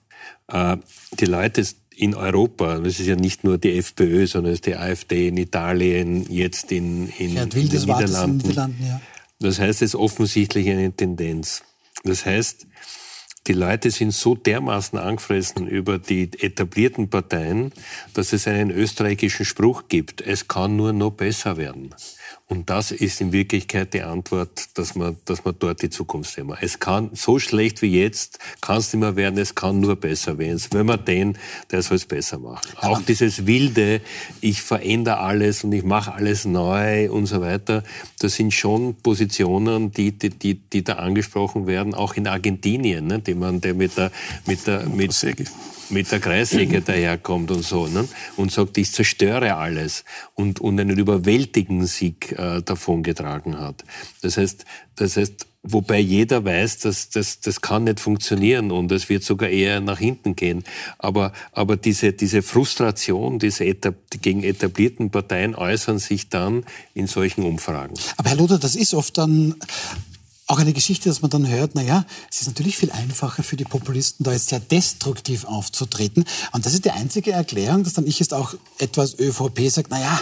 [0.47, 0.77] Äh,
[1.19, 1.65] die Leute
[1.95, 5.37] in Europa, das ist ja nicht nur die FPÖ, sondern es ist die AfD in
[5.37, 8.37] Italien, jetzt in, in, in den Niederlanden.
[8.37, 9.01] Niederlanden ja.
[9.39, 11.63] Das heißt, es ist offensichtlich eine Tendenz.
[12.03, 12.67] Das heißt,
[13.47, 17.73] die Leute sind so dermaßen angefressen über die etablierten Parteien,
[18.13, 21.93] dass es einen österreichischen Spruch gibt, es kann nur noch besser werden.
[22.47, 26.53] Und das ist in Wirklichkeit die Antwort, dass man, dass man dort die Zukunft sehen.
[26.61, 30.37] Es kann so schlecht wie jetzt, kann es nicht mehr werden, es kann nur besser
[30.37, 30.61] werden.
[30.71, 31.37] Wenn man den,
[31.71, 32.61] der soll es besser machen.
[32.77, 34.01] Auch dieses wilde,
[34.41, 37.83] ich verändere alles und ich mache alles neu und so weiter,
[38.19, 43.19] das sind schon Positionen, die, die, die, die da angesprochen werden, auch in Argentinien, ne,
[43.19, 44.11] die man, der mit der,
[44.45, 45.13] mit der, mit,
[45.89, 48.07] mit der Kreissäge daherkommt und so ne?
[48.37, 50.03] und sagt, ich zerstöre alles
[50.35, 53.83] und, und einen überwältigenden Sieg äh, davongetragen hat.
[54.21, 59.09] Das heißt, das heißt, wobei jeder weiß, dass das, das kann nicht funktionieren und es
[59.09, 60.63] wird sogar eher nach hinten gehen.
[60.97, 67.43] Aber, aber diese, diese Frustration, diese etab gegen etablierten Parteien äußern sich dann in solchen
[67.43, 67.93] Umfragen.
[68.17, 69.55] Aber Herr Lothar, das ist oft dann
[70.47, 73.63] auch eine Geschichte, dass man dann hört, naja, es ist natürlich viel einfacher für die
[73.63, 76.25] Populisten, da jetzt sehr destruktiv aufzutreten.
[76.51, 80.19] Und das ist die einzige Erklärung, dass dann ich jetzt auch etwas ÖVP sagt, naja,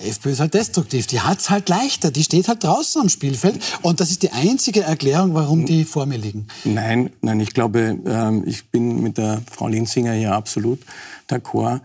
[0.00, 4.00] FPÖ ist halt destruktiv, die hat's halt leichter, die steht halt draußen am Spielfeld und
[4.00, 6.46] das ist die einzige Erklärung, warum die vor mir liegen.
[6.64, 10.80] Nein, nein, ich glaube, ähm, ich bin mit der Frau Linzinger hier absolut
[11.28, 11.80] d'accord.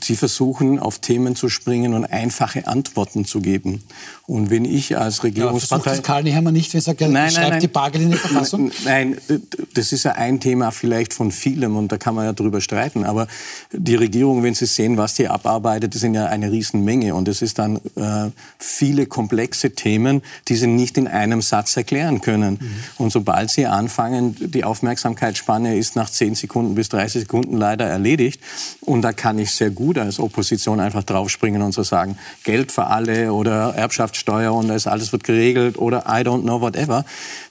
[0.00, 3.84] Sie versuchen, auf Themen zu springen und einfache Antworten zu geben.
[4.32, 5.96] Und wenn ich als Regierungspartei...
[5.96, 8.16] Ja, Karl Nehammer nicht, wenn er sagt, er nein, schreibt nein, die Bargeld in die
[8.16, 8.70] Verfassung?
[8.82, 9.18] Nein,
[9.74, 13.04] das ist ja ein Thema vielleicht von vielem und da kann man ja drüber streiten.
[13.04, 13.28] Aber
[13.72, 17.14] die Regierung, wenn Sie sehen, was die abarbeitet, das sind ja eine Riesenmenge.
[17.14, 22.22] Und es ist dann äh, viele komplexe Themen, die Sie nicht in einem Satz erklären
[22.22, 22.58] können.
[22.58, 23.04] Mhm.
[23.04, 28.40] Und sobald Sie anfangen, die Aufmerksamkeitsspanne ist nach 10 Sekunden bis 30 Sekunden leider erledigt.
[28.80, 32.86] Und da kann ich sehr gut als Opposition einfach draufspringen und so sagen, Geld für
[32.86, 33.74] alle oder
[34.22, 37.04] Erbschaftssteuer und das alles wird geregelt oder I don't know whatever.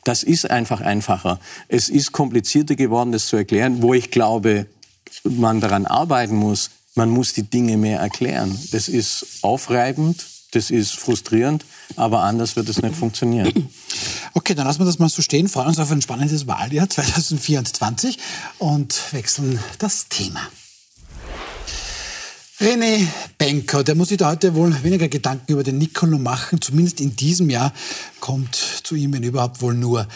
[0.04, 1.40] Das ist einfach einfacher.
[1.68, 4.68] Es ist komplizierter geworden, das zu erklären, wo ich glaube,
[5.24, 6.72] man daran arbeiten muss.
[6.96, 8.58] Man muss die Dinge mehr erklären.
[8.72, 13.70] Das ist aufreibend, das ist frustrierend, aber anders wird es nicht funktionieren.
[14.34, 18.18] Okay, dann lassen wir das mal so stehen, freuen uns auf ein spannendes Wahljahr 2024
[18.60, 20.42] und wechseln das Thema.
[22.62, 23.08] René
[23.40, 26.62] Benker, der muss sich da heute wohl weniger Gedanken über den Nicolo machen.
[26.62, 27.74] Zumindest in diesem Jahr
[28.20, 30.08] kommt zu ihm, wenn überhaupt, wohl nur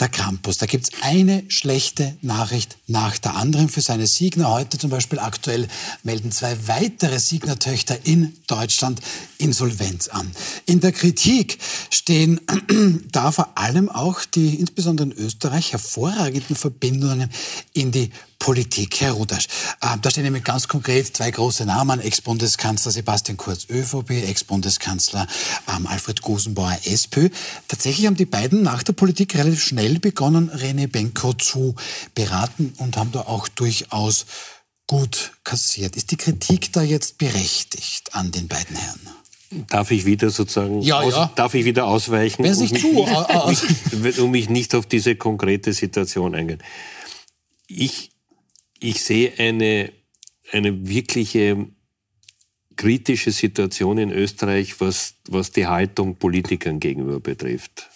[0.00, 0.58] der Krampus.
[0.58, 4.50] Da gibt's eine schlechte Nachricht nach der anderen für seine Siegner.
[4.50, 5.68] Heute zum Beispiel aktuell
[6.02, 9.00] melden zwei weitere Siegnertöchter in Deutschland
[9.42, 10.30] Insolvenz an.
[10.66, 11.58] In der Kritik
[11.90, 12.40] stehen
[13.12, 17.28] da vor allem auch die insbesondere in Österreich hervorragenden Verbindungen
[17.72, 19.00] in die Politik.
[19.00, 19.46] Herr Rudasch,
[19.80, 25.26] äh, da stehen nämlich ganz konkret zwei große Namen, Ex-Bundeskanzler Sebastian Kurz, ÖVP, Ex-Bundeskanzler
[25.68, 27.28] ähm, Alfred Gusenbauer, SPÖ.
[27.68, 31.74] Tatsächlich haben die beiden nach der Politik relativ schnell begonnen, René Benko zu
[32.14, 34.26] beraten und haben da auch durchaus
[34.86, 35.96] gut kassiert.
[35.96, 39.21] Ist die Kritik da jetzt berechtigt an den beiden Herren?
[39.68, 41.32] Darf ich wieder sozusagen ja, aus, ja.
[41.34, 46.34] darf ich wieder ausweichen, Wer sich um, mich, um mich nicht auf diese konkrete Situation
[46.34, 46.62] eingehen?
[47.68, 48.12] Ich
[48.82, 49.92] ich sehe eine,
[50.50, 51.66] eine wirkliche
[52.76, 57.90] kritische Situation in Österreich, was, was die Haltung Politikern gegenüber betrifft.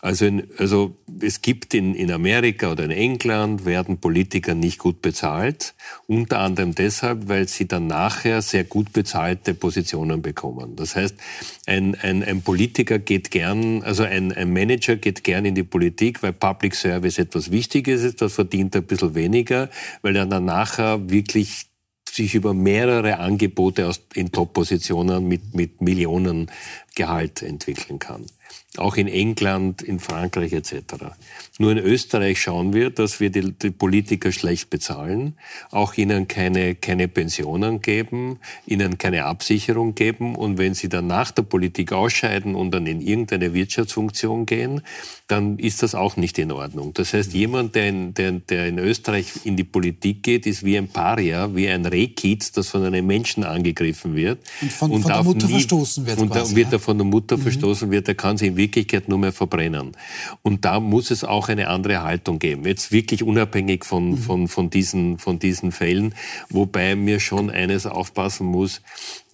[0.00, 5.02] Also, in, also es gibt in, in Amerika oder in England werden Politiker nicht gut
[5.02, 5.74] bezahlt,
[6.06, 10.76] unter anderem deshalb, weil sie dann nachher sehr gut bezahlte Positionen bekommen.
[10.76, 11.16] Das heißt,
[11.66, 16.22] ein, ein, ein Politiker geht gern, also ein, ein Manager geht gern in die Politik,
[16.22, 19.70] weil Public Service etwas Wichtiges ist, das verdient er ein bisschen weniger,
[20.02, 21.66] weil er dann nachher wirklich
[22.14, 26.50] sich über mehrere Angebote aus, in Top-Positionen mit, mit Millionen
[26.94, 28.26] Gehalt entwickeln kann.
[28.78, 30.74] Auch in England, in Frankreich etc.
[31.58, 35.34] Nur in Österreich schauen wir, dass wir die, die, Politiker schlecht bezahlen,
[35.70, 41.30] auch ihnen keine, keine Pensionen geben, ihnen keine Absicherung geben und wenn sie dann nach
[41.30, 44.82] der Politik ausscheiden und dann in irgendeine Wirtschaftsfunktion gehen,
[45.28, 46.92] dann ist das auch nicht in Ordnung.
[46.94, 50.76] Das heißt, jemand, der in, der, der in Österreich in die Politik geht, ist wie
[50.76, 54.40] ein Paria, wie ein Rehkitz, das von einem Menschen angegriffen wird.
[54.60, 56.18] Und von, und von der Mutter nie, verstoßen wird.
[56.18, 57.42] Und quasi, wird er von der Mutter mhm.
[57.42, 59.92] verstoßen wird, der kann sie in Wirklichkeit nur mehr verbrennen.
[60.42, 62.64] Und da muss es auch eine andere Haltung geben.
[62.64, 64.16] Jetzt wirklich unabhängig von, mhm.
[64.16, 66.14] von, von, diesen, von diesen Fällen,
[66.48, 68.80] wobei mir schon eines aufpassen muss,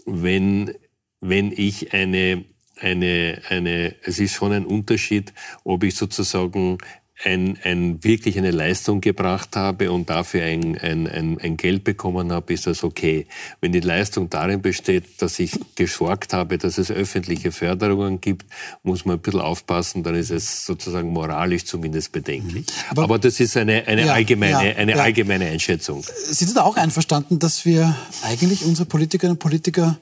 [0.07, 0.73] wenn,
[1.21, 2.45] wenn ich eine
[2.83, 6.79] eine, eine, es ist schon ein Unterschied, ob ich sozusagen
[7.25, 12.53] ein, ein, wirklich eine Leistung gebracht habe und dafür ein, ein, ein, Geld bekommen habe,
[12.55, 13.27] ist das okay.
[13.61, 18.47] Wenn die Leistung darin besteht, dass ich gesorgt habe, dass es öffentliche Förderungen gibt,
[18.83, 22.67] muss man ein bisschen aufpassen, dann ist es sozusagen moralisch zumindest bedenklich.
[22.67, 22.91] Mhm.
[22.91, 25.03] Aber, Aber das ist eine, eine, ja, allgemeine, ja, eine ja.
[25.03, 26.03] allgemeine Einschätzung.
[26.03, 29.99] Sie sind auch einverstanden, dass wir eigentlich unsere Politikerinnen und Politiker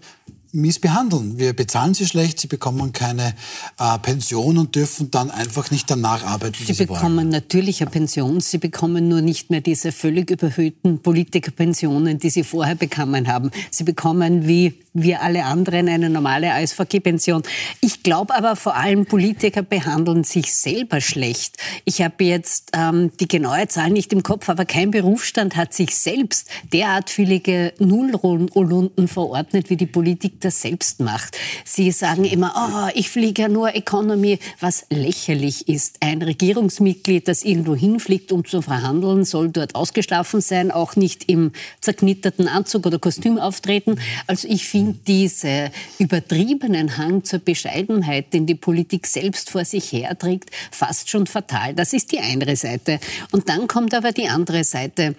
[0.53, 1.39] mies behandeln.
[1.39, 3.35] Wir bezahlen sie schlecht, sie bekommen keine
[3.79, 6.57] äh, Pension und dürfen dann einfach nicht danach arbeiten.
[6.59, 7.29] Sie, sie bekommen wollen.
[7.29, 12.75] natürlich eine Pension, sie bekommen nur nicht mehr diese völlig überhöhten Politikerpensionen, die sie vorher
[12.75, 13.51] bekommen haben.
[13.71, 17.43] Sie bekommen wie wir alle anderen eine normale ASVG-Pension.
[17.81, 21.57] Ich glaube aber vor allem, Politiker behandeln sich selber schlecht.
[21.85, 25.97] Ich habe jetzt ähm, die genaue Zahl nicht im Kopf, aber kein Berufsstand hat sich
[25.97, 31.37] selbst derart viele Nullrunden verordnet, wie die Politik das selbst macht.
[31.65, 35.97] Sie sagen immer, oh, ich fliege ja nur Economy, was lächerlich ist.
[36.01, 41.53] Ein Regierungsmitglied, das irgendwo hinfliegt, um zu verhandeln, soll dort ausgeschlafen sein, auch nicht im
[41.81, 43.99] zerknitterten Anzug oder Kostüm auftreten.
[44.27, 50.51] Also ich finde, diese übertriebenen Hang zur Bescheidenheit, den die Politik selbst vor sich herträgt,
[50.71, 51.75] fast schon fatal.
[51.75, 53.01] Das ist die eine Seite.
[53.33, 55.15] Und dann kommt aber die andere Seite.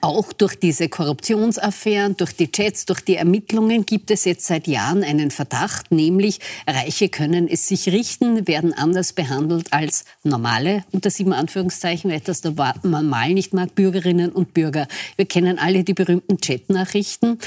[0.00, 5.04] Auch durch diese Korruptionsaffären, durch die Chats, durch die Ermittlungen gibt es jetzt seit Jahren
[5.04, 11.32] einen Verdacht, nämlich Reiche können es sich richten, werden anders behandelt als normale, unter sieben
[11.32, 12.42] Anführungszeichen, weil das
[12.82, 14.88] normal nicht mag, Bürgerinnen und Bürger.
[15.16, 17.38] Wir kennen alle die berühmten Chatnachrichten.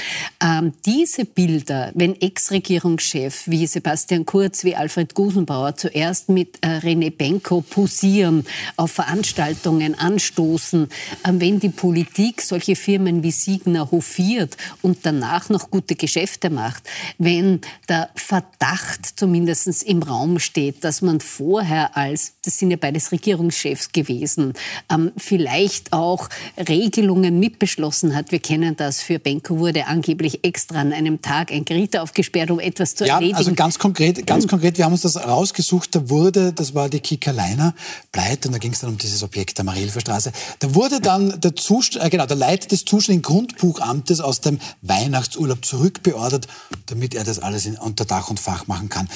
[0.42, 7.10] Ähm, diese Bilder, wenn Ex-Regierungschef wie Sebastian Kurz, wie Alfred Gusenbauer zuerst mit äh, René
[7.10, 10.84] Benko posieren, auf Veranstaltungen anstoßen,
[11.24, 16.50] äh, wenn die Politik Politik solche Firmen wie Signa hofiert und danach noch gute Geschäfte
[16.50, 16.84] macht,
[17.18, 23.10] wenn der Verdacht zumindest im Raum steht, dass man vorher als, das sind ja beides
[23.10, 24.54] Regierungschefs gewesen,
[24.90, 28.30] ähm, vielleicht auch Regelungen mitbeschlossen hat.
[28.30, 32.60] Wir kennen das, für Benko wurde angeblich extra an einem Tag ein Gerät aufgesperrt, um
[32.60, 33.38] etwas zu ja, erledigen.
[33.38, 37.00] Also ganz konkret, ganz konkret, wir haben uns das rausgesucht, da wurde, das war die
[37.00, 37.74] Kika-Leiner,
[38.12, 41.56] Pleit, und da ging es dann um dieses Objekt der Marilferstraße, da wurde dann der
[41.56, 46.48] Zustand, äh, genau, der Leiter des zuständigen Grundbuchamtes aus dem Weihnachtsurlaub zurückbeordert,
[46.86, 49.08] damit er das alles unter Dach und Fach machen kann.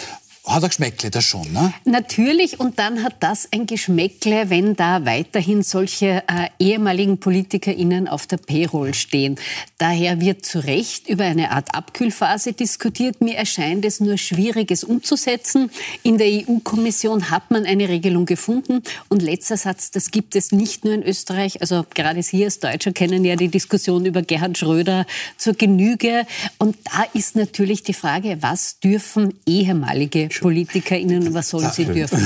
[0.46, 1.72] Hat ein Geschmäckle, das schon, ne?
[1.87, 8.26] Natürlich, und dann hat das ein Geschmäckle, wenn da weiterhin solche äh, ehemaligen PolitikerInnen auf
[8.26, 9.37] der Payroll stehen.
[9.78, 13.22] Daher wird zu Recht über eine Art Abkühlphase diskutiert.
[13.22, 15.70] Mir erscheint es nur schwierig, es umzusetzen.
[16.02, 18.83] In der EU-Kommission hat man eine Regelung gefunden.
[19.09, 21.62] Und letzter Satz, das gibt es nicht nur in Österreich.
[21.62, 25.07] Also gerade Sie als Deutscher kennen ja die Diskussion über Gerhard Schröder
[25.38, 26.26] zur Genüge.
[26.59, 32.25] Und da ist natürlich die Frage, was dürfen ehemalige PolitikerInnen, was sollen sie dürfen?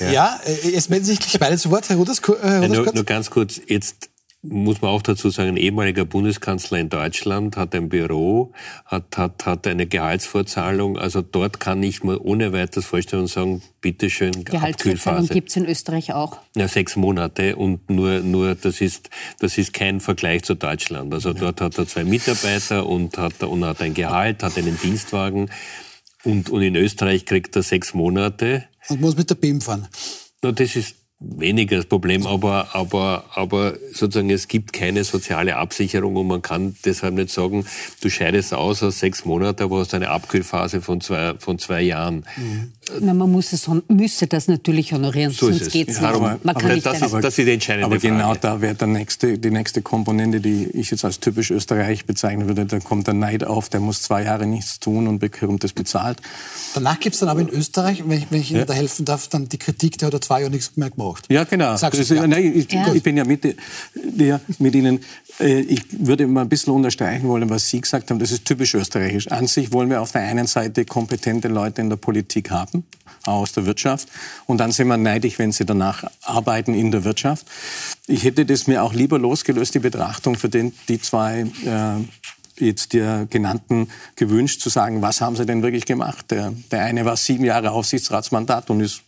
[0.00, 1.88] Äh, ja, äh, es melden sich gleich beide zu Wort.
[1.88, 4.10] Herr Ruders, Herr Ruders nur, nur ganz kurz, jetzt
[4.42, 8.52] muss man auch dazu sagen, ein ehemaliger Bundeskanzler in Deutschland hat ein Büro,
[8.84, 10.96] hat, hat, hat eine Gehaltsvorzahlung.
[10.96, 15.66] Also dort kann ich mir ohne weiteres vorstellen und sagen, bitteschön, Gehaltsvorzahlung gibt es in
[15.66, 16.38] Österreich auch.
[16.54, 21.12] Ja, sechs Monate und nur, nur das, ist, das ist kein Vergleich zu Deutschland.
[21.12, 25.50] Also dort hat er zwei Mitarbeiter und hat, und hat ein Gehalt, hat einen Dienstwagen.
[26.24, 28.64] Und, und in Österreich kriegt er sechs Monate.
[28.88, 29.88] Und muss mit der BIM fahren.
[30.42, 36.14] No, das ist weniger das Problem, aber, aber, aber sozusagen es gibt keine soziale Absicherung
[36.14, 37.66] und man kann deshalb nicht sagen,
[38.00, 42.24] du scheidest aus aus sechs Monaten, aber hast eine Abkühlphase von zwei, von zwei Jahren.
[42.36, 42.72] Mhm.
[43.00, 46.08] Na, man muss es, müsste das natürlich honorieren, so sonst geht es nicht.
[46.08, 48.40] Aber, man kann nicht das, ist, das ist die entscheidende Aber genau Frage.
[48.40, 52.64] genau da wäre nächste, die nächste Komponente, die ich jetzt als typisch österreichisch bezeichnen würde,
[52.64, 56.20] da kommt der Neid auf, der muss zwei Jahre nichts tun und bekommt das bezahlt.
[56.74, 59.26] Danach gibt es dann aber in Österreich, wenn ich, wenn ich Ihnen da helfen darf,
[59.26, 61.26] dann die Kritik, der hat zwei Jahre nichts mehr gemacht.
[61.30, 61.76] Ja, genau.
[61.76, 62.26] Sagst das, ja.
[62.26, 62.92] Nein, ich, ja.
[62.92, 63.44] ich, bin ja mit,
[63.94, 65.00] der, mit Ihnen.
[65.40, 68.18] Äh, ich würde mal ein bisschen unterstreichen wollen, was Sie gesagt haben.
[68.18, 69.28] Das ist typisch österreichisch.
[69.28, 72.68] An sich wollen wir auf der einen Seite kompetente Leute in der Politik haben.
[72.68, 72.84] Experten
[73.24, 74.08] aus der Wirtschaft.
[74.46, 77.46] Und dann sind wir neidisch, wenn sie danach arbeiten in der Wirtschaft.
[78.06, 82.92] Ich hätte das mir auch lieber losgelöst, die Betrachtung für den, die zwei äh, jetzt
[82.92, 86.30] der genannten gewünscht, zu sagen, was haben sie denn wirklich gemacht?
[86.30, 89.02] Der, der eine war sieben Jahre Aufsichtsratsmandat und ist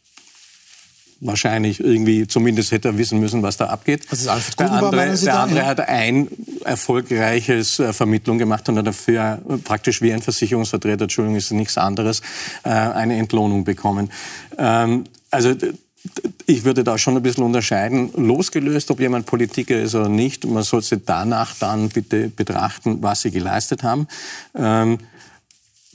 [1.20, 4.06] wahrscheinlich irgendwie, zumindest hätte er wissen müssen, was da abgeht.
[4.10, 6.28] Das ist Alfred der andere, der andere hat ein
[6.64, 11.76] erfolgreiches äh, Vermittlung gemacht und hat dafür äh, praktisch wie ein Versicherungsvertreter, Entschuldigung, ist nichts
[11.78, 12.22] anderes,
[12.64, 14.10] äh, eine Entlohnung bekommen.
[14.56, 15.54] Ähm, also
[16.46, 20.46] ich würde da schon ein bisschen unterscheiden, losgelöst, ob jemand Politiker ist oder nicht.
[20.46, 24.08] Man sollte danach dann bitte betrachten, was sie geleistet haben.
[24.54, 24.98] Ähm,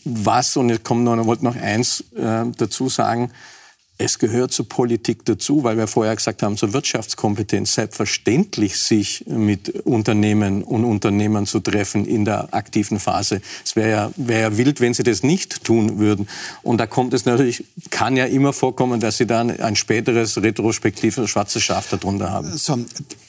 [0.04, 3.32] was, und ich komme noch, wollte noch eins äh, dazu sagen,
[3.97, 9.69] es gehört zur Politik dazu, weil wir vorher gesagt haben, zur Wirtschaftskompetenz selbstverständlich sich mit
[9.86, 13.41] Unternehmen und Unternehmern zu treffen in der aktiven Phase.
[13.63, 16.27] Es wäre ja, wär ja wild, wenn sie das nicht tun würden.
[16.62, 21.29] Und da kommt es natürlich, kann ja immer vorkommen, dass sie dann ein späteres retrospektives
[21.29, 22.58] schwarzes Schaf darunter haben.
[22.58, 22.77] So,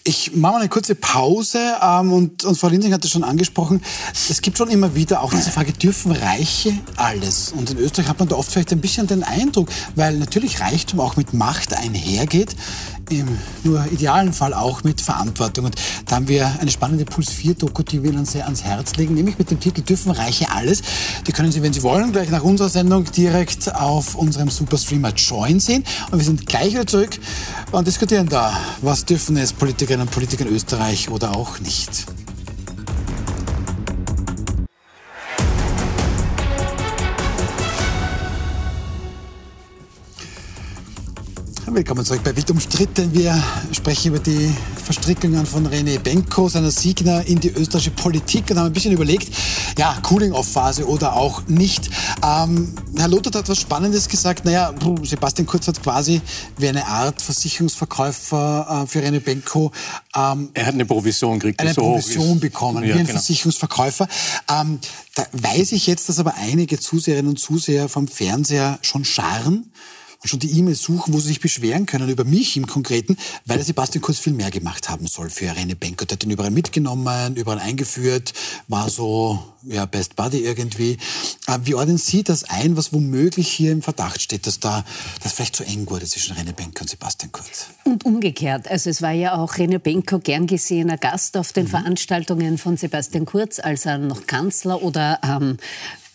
[0.02, 3.82] ich mache mal eine kurze Pause ähm, und, und Frau Linsing hat es schon angesprochen.
[4.12, 7.52] Es gibt schon immer wieder auch diese Frage, dürfen Reiche alles?
[7.52, 11.00] Und in Österreich hat man da oft vielleicht ein bisschen den Eindruck, weil natürlich Reichtum
[11.00, 12.56] auch mit Macht einhergeht,
[13.10, 15.66] im nur idealen Fall auch mit Verantwortung.
[15.66, 18.96] Und da haben wir eine spannende Puls 4 Doku, die wir Ihnen sehr ans Herz
[18.96, 20.82] legen, nämlich mit dem Titel Dürfen Reiche alles.
[21.26, 25.60] Die können Sie, wenn Sie wollen, gleich nach unserer Sendung direkt auf unserem Superstreamer Join
[25.60, 25.84] sehen.
[26.10, 27.18] Und wir sind gleich wieder zurück
[27.72, 32.06] und diskutieren da, was dürfen es Politikerinnen und Politiker in Österreich oder auch nicht.
[41.68, 43.12] Willkommen zurück bei Wild umstritten.
[43.12, 48.58] Wir sprechen über die Verstrickungen von René Benko, seiner Signer, in die österreichische Politik und
[48.58, 49.34] haben ein bisschen überlegt,
[49.76, 51.90] ja, Cooling-Off-Phase oder auch nicht.
[52.24, 54.44] Ähm, Herr Lothar hat was Spannendes gesagt.
[54.44, 56.22] Naja, Sebastian Kurz hat quasi
[56.56, 59.72] wie eine Art Versicherungsverkäufer äh, für René Benko.
[60.14, 61.58] Ähm, er hat eine Provision gekriegt.
[61.58, 63.18] Eine so Provision bekommen, ja, wie ein genau.
[63.18, 64.06] Versicherungsverkäufer.
[64.48, 64.78] Ähm,
[65.16, 69.72] da weiß ich jetzt, dass aber einige Zuseherinnen und Zuseher vom Fernseher schon scharren
[70.26, 73.66] schon die E-Mails suchen, wo sie sich beschweren können über mich im Konkreten, weil der
[73.66, 76.04] Sebastian Kurz viel mehr gemacht haben soll für René Benko.
[76.04, 78.32] Der hat ihn überall mitgenommen, überall eingeführt,
[78.68, 80.98] war so ja, Best Buddy irgendwie.
[81.46, 84.84] Äh, wie ordnen Sie das ein, was womöglich hier im Verdacht steht, dass da
[85.22, 87.66] das vielleicht zu eng wurde zwischen René Benko und Sebastian Kurz?
[87.84, 88.68] Und umgekehrt.
[88.68, 91.70] Also es war ja auch René Benko gern gesehener Gast auf den mhm.
[91.70, 95.58] Veranstaltungen von Sebastian Kurz, als er noch Kanzler oder ähm,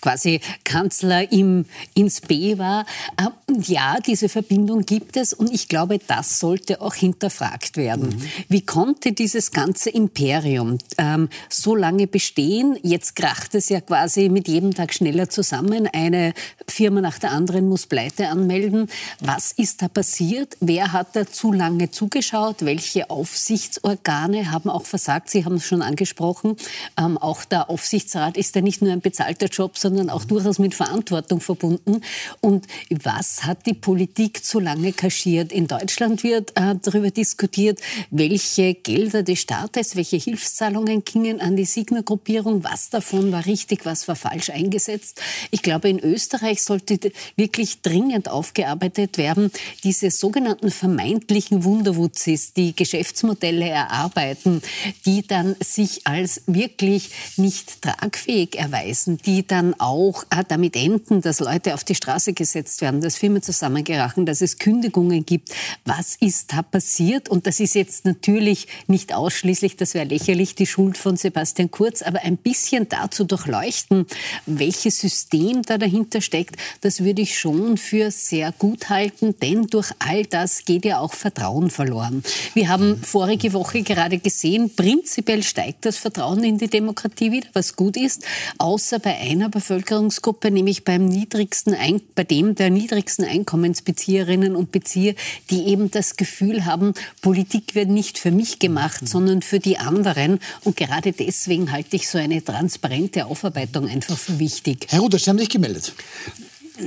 [0.01, 2.85] quasi Kanzler im, ins B war.
[3.17, 8.09] Äh, und ja, diese Verbindung gibt es und ich glaube, das sollte auch hinterfragt werden.
[8.09, 8.23] Mhm.
[8.49, 12.77] Wie konnte dieses ganze Imperium ähm, so lange bestehen?
[12.81, 15.87] Jetzt kracht es ja quasi mit jedem Tag schneller zusammen.
[15.91, 16.33] Eine
[16.67, 18.87] Firma nach der anderen muss Pleite anmelden.
[19.19, 20.57] Was ist da passiert?
[20.59, 22.57] Wer hat da zu lange zugeschaut?
[22.65, 25.29] Welche Aufsichtsorgane haben auch versagt?
[25.29, 26.55] Sie haben es schon angesprochen.
[26.97, 30.57] Ähm, auch der Aufsichtsrat ist ja nicht nur ein bezahlter Job, sondern sondern auch durchaus
[30.57, 32.01] mit Verantwortung verbunden.
[32.39, 35.51] Und was hat die Politik zu lange kaschiert?
[35.51, 41.65] In Deutschland wird äh, darüber diskutiert, welche Gelder des Staates, welche Hilfszahlungen gingen an die
[41.65, 45.21] Signer-Gruppierung, was davon war richtig, was war falsch eingesetzt.
[45.51, 49.51] Ich glaube, in Österreich sollte wirklich dringend aufgearbeitet werden,
[49.83, 54.61] diese sogenannten vermeintlichen Wunderwutzis, die Geschäftsmodelle erarbeiten,
[55.05, 61.39] die dann sich als wirklich nicht tragfähig erweisen, die dann auch äh, damit enden, dass
[61.39, 65.49] Leute auf die Straße gesetzt werden, dass Firmen zusammengerachen, dass es Kündigungen gibt.
[65.85, 67.29] Was ist da passiert?
[67.29, 72.03] Und das ist jetzt natürlich nicht ausschließlich, das wäre lächerlich, die Schuld von Sebastian Kurz,
[72.03, 74.05] aber ein bisschen dazu durchleuchten,
[74.45, 79.89] welches System da dahinter steckt, das würde ich schon für sehr gut halten, denn durch
[79.99, 82.23] all das geht ja auch Vertrauen verloren.
[82.53, 87.75] Wir haben vorige Woche gerade gesehen, prinzipiell steigt das Vertrauen in die Demokratie wieder, was
[87.75, 88.23] gut ist,
[88.59, 94.73] außer bei einer Bevölkerung Bevölkerungsgruppe, nämlich beim niedrigsten Ein bei dem der niedrigsten Einkommensbezieherinnen und
[94.73, 95.15] Bezieher,
[95.49, 99.07] die eben das Gefühl haben, Politik wird nicht für mich gemacht, mhm.
[99.07, 100.39] sondern für die anderen.
[100.65, 104.87] Und gerade deswegen halte ich so eine transparente Aufarbeitung einfach für wichtig.
[104.89, 105.93] Herr Rudert, Sie haben sich gemeldet.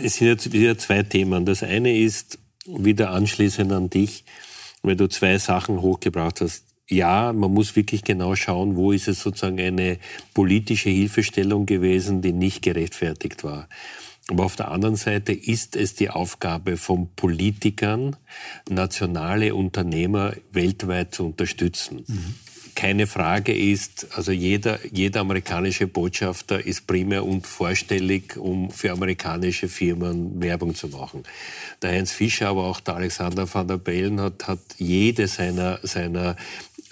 [0.03, 1.47] Es sind jetzt wieder zwei Themen.
[1.47, 4.25] Das eine ist, wieder anschließend an dich,
[4.83, 9.21] weil du zwei Sachen hochgebracht hast ja, man muss wirklich genau schauen, wo ist es
[9.21, 9.99] sozusagen eine
[10.35, 13.69] politische Hilfestellung gewesen, die nicht gerechtfertigt war.
[14.29, 18.17] Aber auf der anderen Seite ist es die Aufgabe von Politikern,
[18.71, 22.05] nationale Unternehmer weltweit zu unterstützen.
[22.07, 22.35] Mhm.
[22.75, 29.69] keine Frage ist, also jeder, jeder amerikanische Botschafter ist primär und vorstellig, um für amerikanische
[29.69, 31.23] Firmen Werbung zu machen.
[31.83, 36.35] Der Heinz Fischer, aber auch der Alexander van der Bellen hat, hat jede seiner, seiner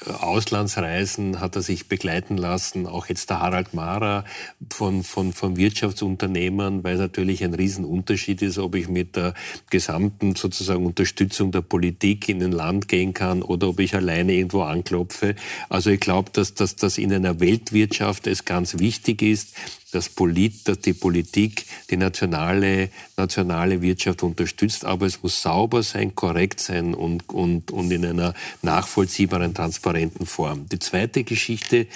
[0.06, 4.24] Auslandsreisen hat er sich begleiten lassen, auch jetzt der Harald Mara
[4.70, 9.34] von, von, von Wirtschaftsunternehmern, weil es natürlich ein Riesenunterschied ist, ob ich mit der
[9.70, 14.62] gesamten sozusagen Unterstützung der Politik in ein Land gehen kann oder ob ich alleine irgendwo
[14.62, 15.34] anklopfe.
[15.68, 19.54] Also ich glaube, dass, dass, dass in einer Weltwirtschaft es ganz wichtig ist,
[19.92, 26.14] dass, Polit, dass die Politik die nationale, nationale Wirtschaft unterstützt, aber es muss sauber sein,
[26.14, 30.68] korrekt sein und, und, und in einer nachvollziehbaren, transparenten Form.
[30.68, 31.86] Die zweite Geschichte,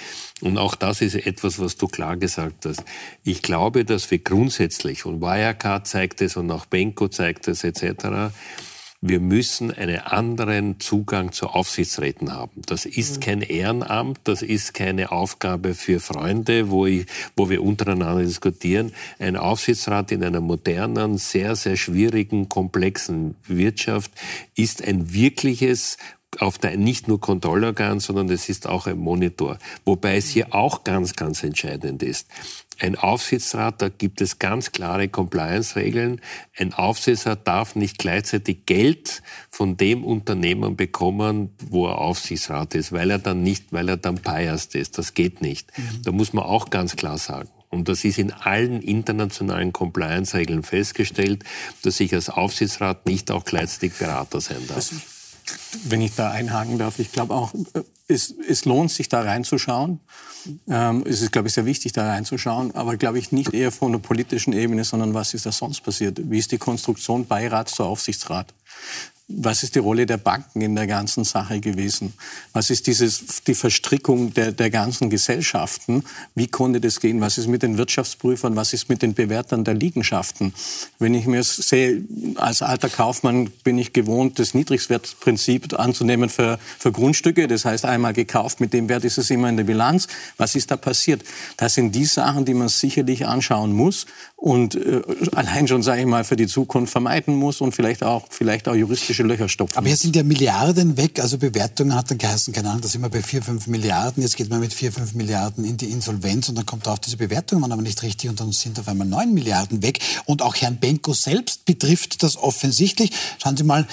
[0.41, 2.83] und auch das ist etwas, was du klar gesagt hast,
[3.23, 8.31] ich glaube, dass wir grundsätzlich, und Wirecard zeigt es und auch Benko zeigt es etc.,
[8.99, 12.63] wir müssen einen anderen Zugang zu Aufsichtsräten haben.
[12.65, 13.19] Das ist mhm.
[13.21, 18.93] kein Ehrenamt, das ist keine Aufgabe für Freunde, wo, ich, wo wir untereinander diskutieren.
[19.19, 24.11] Ein Aufsichtsrat in einer modernen, sehr, sehr schwierigen, komplexen Wirtschaft
[24.55, 25.97] ist ein wirkliches
[26.41, 29.57] auf der nicht nur Kontrollorgan, sondern es ist auch ein Monitor.
[29.85, 32.27] Wobei es hier auch ganz, ganz entscheidend ist.
[32.79, 36.21] Ein Aufsichtsrat, da gibt es ganz klare Compliance-Regeln.
[36.55, 43.09] Ein Aufsichtsrat darf nicht gleichzeitig Geld von dem Unternehmen bekommen, wo er Aufsichtsrat ist, weil
[43.09, 44.97] er dann nicht, weil er dann biased ist.
[44.99, 45.75] Das geht nicht.
[45.75, 46.03] Mhm.
[46.03, 47.49] Da muss man auch ganz klar sagen.
[47.69, 51.43] Und das ist in allen internationalen Compliance-Regeln festgestellt,
[51.81, 54.91] dass ich als Aufsichtsrat nicht auch gleichzeitig Berater sein darf.
[55.83, 59.99] Wenn ich da einhaken darf, ich glaube auch, äh, es, es lohnt sich da reinzuschauen.
[60.69, 63.91] Ähm, es ist, glaube ich, sehr wichtig, da reinzuschauen, aber glaube ich nicht eher von
[63.91, 66.19] der politischen Ebene, sondern was ist da sonst passiert?
[66.29, 68.53] Wie ist die Konstruktion Beirat zu Aufsichtsrat?
[69.29, 72.13] Was ist die Rolle der Banken in der ganzen Sache gewesen?
[72.53, 76.03] Was ist dieses, die Verstrickung der, der ganzen Gesellschaften?
[76.33, 77.19] Wie konnte das gehen?
[77.19, 78.55] Was ist mit den Wirtschaftsprüfern?
[78.55, 80.53] Was ist mit den Bewertern der Liegenschaften?
[80.97, 82.03] Wenn ich mir sehe,
[82.35, 87.49] als alter Kaufmann bin ich gewohnt, das Niedrigwertprinzip anzunehmen für, für Grundstücke.
[87.49, 90.07] Das heißt, einmal gekauft, mit dem Wert ist es immer in der Bilanz.
[90.37, 91.23] Was ist da passiert?
[91.57, 94.05] Das sind die Sachen, die man sicherlich anschauen muss
[94.39, 95.01] und äh,
[95.33, 98.75] allein schon, sage ich mal, für die Zukunft vermeiden muss und vielleicht auch, vielleicht auch
[98.75, 102.69] juristische Löcher stopfen Aber hier sind ja Milliarden weg, also Bewertungen hat dann geheißen, keine
[102.69, 105.65] Ahnung, da sind wir bei 4, 5 Milliarden, jetzt geht man mit 4, 5 Milliarden
[105.65, 108.51] in die Insolvenz und dann kommt auf diese Bewertungen man aber nicht richtig und dann
[108.51, 113.11] sind auf einmal 9 Milliarden weg und auch Herrn Benko selbst betrifft das offensichtlich.
[113.41, 113.87] Schauen Sie mal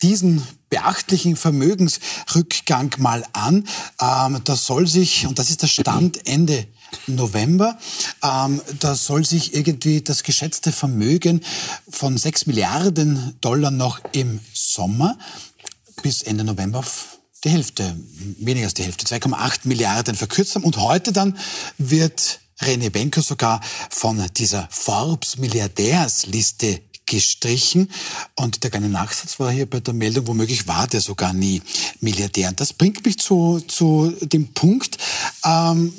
[0.00, 3.66] diesen beachtlichen Vermögensrückgang mal an.
[4.00, 6.66] Ähm, das soll sich, und das ist der Stand Ende
[7.06, 7.78] November.
[8.22, 11.42] Ähm, da soll sich irgendwie das geschätzte Vermögen
[11.88, 15.18] von 6 Milliarden Dollar noch im Sommer
[16.02, 17.96] bis Ende November auf die Hälfte,
[18.38, 20.64] weniger als die Hälfte, 2,8 Milliarden verkürzt haben.
[20.64, 21.36] Und heute dann
[21.78, 27.90] wird René Benko sogar von dieser Forbes-Milliardärsliste gestrichen.
[28.36, 31.60] Und der kleine Nachsatz war hier bei der Meldung, womöglich war der sogar nie
[32.00, 32.48] Milliardär.
[32.48, 34.98] Und das bringt mich zu, zu dem Punkt,
[35.44, 35.92] ähm,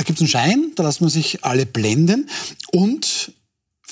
[0.00, 2.28] da gibt es einen Schein, da lassen wir sich alle blenden
[2.72, 3.32] und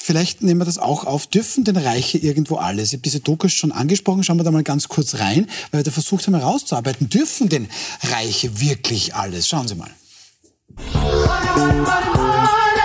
[0.01, 1.27] Vielleicht nehmen wir das auch auf.
[1.27, 2.89] Dürfen denn Reiche irgendwo alles?
[2.89, 4.23] Ich habe diese Dokus schon angesprochen.
[4.23, 7.11] Schauen wir da mal ganz kurz rein, weil wir da versucht haben herauszuarbeiten.
[7.11, 7.69] Dürfen denn
[8.05, 9.49] Reiche wirklich alles?
[9.49, 9.91] Schauen Sie mal.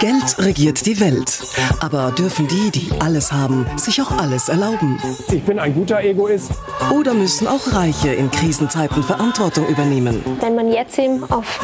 [0.03, 1.39] Geld regiert die Welt.
[1.79, 4.99] Aber dürfen die, die alles haben, sich auch alles erlauben?
[5.31, 6.51] Ich bin ein guter Egoist.
[6.93, 10.21] Oder müssen auch Reiche in Krisenzeiten Verantwortung übernehmen?
[10.41, 11.57] Wenn man jetzt eben auf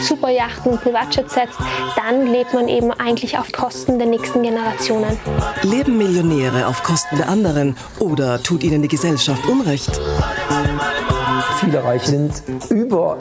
[0.00, 1.58] Superjachten, Privatjets setzt,
[1.94, 5.18] dann lebt man eben eigentlich auf Kosten der nächsten Generationen.
[5.60, 10.00] Leben Millionäre auf Kosten der anderen oder tut ihnen die Gesellschaft Unrecht?
[11.60, 13.18] Viele Reiche sind über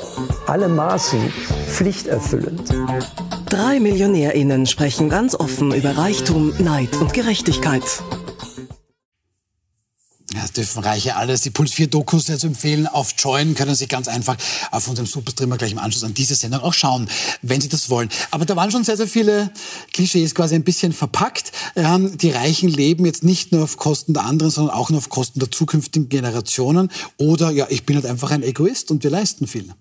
[0.47, 1.19] alle Maßen
[1.67, 2.74] pflichterfüllend.
[3.52, 7.84] Drei MillionärInnen sprechen ganz offen über Reichtum, Neid und Gerechtigkeit.
[10.34, 11.41] Ja, das dürfen Reiche alles.
[11.41, 12.88] Die Puls 4 Dokus zu empfehlen.
[12.88, 14.38] Auf Join können Sie ganz einfach
[14.72, 17.10] auf unserem Superstreamer gleich im Anschluss an diese Sendung auch schauen,
[17.41, 18.08] wenn Sie das wollen.
[18.32, 19.52] Aber da waren schon sehr, sehr viele
[19.91, 21.52] Klischees quasi ein bisschen verpackt.
[21.76, 25.10] Ähm, die Reichen leben jetzt nicht nur auf Kosten der anderen, sondern auch nur auf
[25.10, 26.89] Kosten der zukünftigen Generationen.
[27.18, 29.74] Oder ja, ich bin halt einfach ein Egoist und wir leisten viel.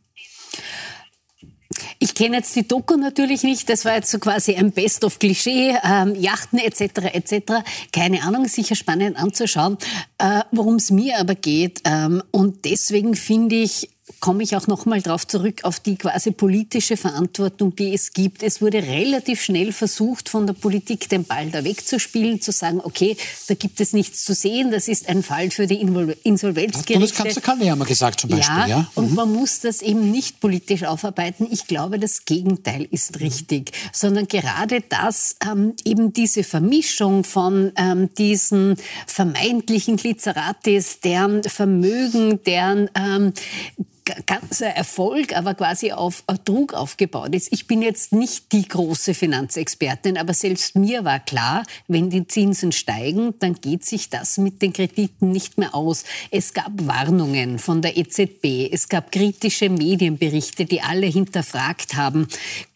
[2.03, 3.69] Ich kenne jetzt die Doku natürlich nicht.
[3.69, 7.13] Das war jetzt so quasi ein Best-of-Klischee, ähm, Yachten etc.
[7.13, 7.63] etc.
[7.93, 9.77] Keine Ahnung, sicher spannend anzuschauen.
[10.17, 14.87] Äh, Worum es mir aber geht ähm, und deswegen finde ich komme ich auch noch
[14.87, 18.43] mal darauf zurück, auf die quasi politische Verantwortung, die es gibt.
[18.43, 23.17] Es wurde relativ schnell versucht, von der Politik den Ball da wegzuspielen, zu sagen, okay,
[23.49, 26.93] da gibt es nichts zu sehen, das ist ein Fall für die Insolvenzgerichte.
[26.95, 28.57] Bundeskanzler Kalle haben wir gesagt zum Beispiel.
[28.57, 28.91] Ja, ja.
[28.95, 29.17] und mhm.
[29.17, 31.47] man muss das eben nicht politisch aufarbeiten.
[31.51, 38.13] Ich glaube, das Gegenteil ist richtig, sondern gerade das, ähm, eben diese Vermischung von ähm,
[38.15, 43.33] diesen vermeintlichen Glitzeratis, deren Vermögen, deren ähm,
[44.27, 47.53] ganzer Erfolg aber quasi auf Druck aufgebaut ist.
[47.53, 52.73] Ich bin jetzt nicht die große Finanzexpertin, aber selbst mir war klar, wenn die Zinsen
[52.73, 56.05] steigen, dann geht sich das mit den Krediten nicht mehr aus.
[56.31, 62.29] Es gab Warnungen von der EZB, es gab kritische Medienberichte, die alle hinterfragt haben,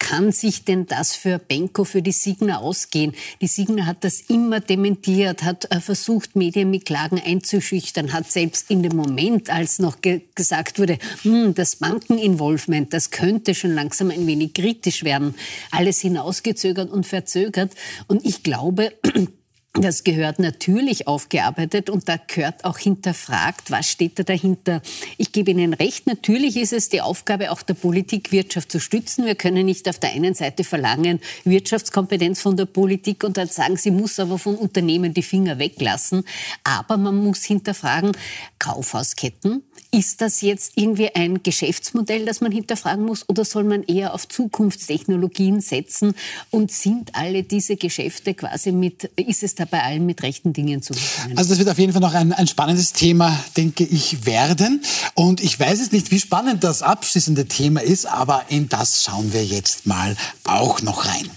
[0.05, 3.15] kann sich denn das für Benko, für die Signa ausgehen?
[3.41, 8.69] Die Signa hat das immer dementiert, hat äh, versucht, Medien mit Klagen einzuschüchtern, hat selbst
[8.69, 14.11] in dem Moment, als noch ge gesagt wurde, hm, das Bankeninvolvement, das könnte schon langsam
[14.11, 15.33] ein wenig kritisch werden,
[15.71, 17.71] alles hinausgezögert und verzögert.
[18.05, 18.93] Und ich glaube,
[19.77, 24.81] das gehört natürlich aufgearbeitet und da gehört auch hinterfragt, was steht da dahinter.
[25.17, 29.25] Ich gebe Ihnen recht, natürlich ist es die Aufgabe auch der Politik, Wirtschaft zu stützen.
[29.25, 33.77] Wir können nicht auf der einen Seite verlangen, Wirtschaftskompetenz von der Politik und dann sagen,
[33.77, 36.23] sie muss aber von Unternehmen die Finger weglassen.
[36.63, 38.13] Aber man muss hinterfragen,
[38.59, 39.63] Kaufhausketten,
[39.95, 44.27] ist das jetzt irgendwie ein Geschäftsmodell, das man hinterfragen muss oder soll man eher auf
[44.27, 46.15] Zukunftstechnologien setzen
[46.51, 50.81] und sind alle diese Geschäfte quasi mit, ist es da bei allen mit rechten Dingen
[50.81, 51.37] zugegangen.
[51.37, 54.83] Also das wird auf jeden Fall noch ein, ein spannendes Thema, denke ich, werden.
[55.13, 59.31] Und ich weiß jetzt nicht, wie spannend das abschließende Thema ist, aber in das schauen
[59.31, 61.29] wir jetzt mal auch noch rein.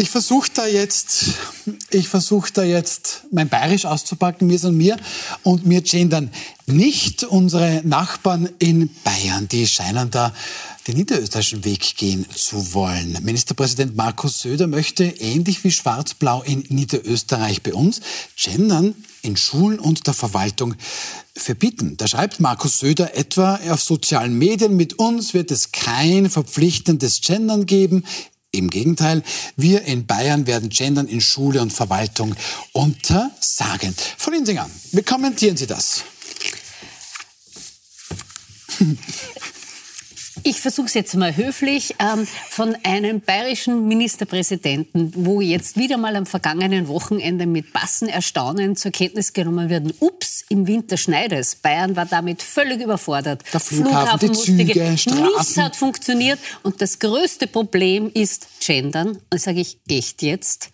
[0.00, 1.26] Ich versuche da jetzt,
[1.90, 4.96] ich versuche da jetzt mein Bayerisch auszupacken, mir und mir
[5.42, 6.30] und mir gendern
[6.64, 10.32] nicht unsere Nachbarn in Bayern, die scheinen da
[10.88, 13.18] den niederösterreichischen Weg gehen zu wollen.
[13.20, 18.00] Ministerpräsident Markus Söder möchte ähnlich wie Schwarz-Blau in Niederösterreich bei uns
[18.42, 20.76] gendern in Schulen und der Verwaltung
[21.36, 21.96] verbieten.
[21.96, 27.66] Da schreibt Markus Söder etwa auf sozialen Medien, mit uns wird es kein verpflichtendes Gendern
[27.66, 28.04] geben.
[28.52, 29.22] Im Gegenteil,
[29.56, 32.34] wir in Bayern werden Gendern in Schule und Verwaltung
[32.72, 33.94] untersagen.
[34.18, 36.02] Frau Linsinger, wie kommentieren Sie das?
[40.42, 41.94] Ich versuche es jetzt mal höflich.
[41.98, 48.76] Ähm, von einem bayerischen Ministerpräsidenten, wo jetzt wieder mal am vergangenen Wochenende mit Bassen Erstaunen
[48.76, 51.54] zur Kenntnis genommen wird, ups, im Winter schneit es.
[51.54, 53.42] Bayern war damit völlig überfordert.
[53.52, 55.22] Der Flughafen, Flughafen die Züge, Straßen.
[55.22, 56.38] Nichts hat funktioniert.
[56.62, 59.18] Und das größte Problem ist Gendern.
[59.32, 60.70] Und sage ich, echt jetzt?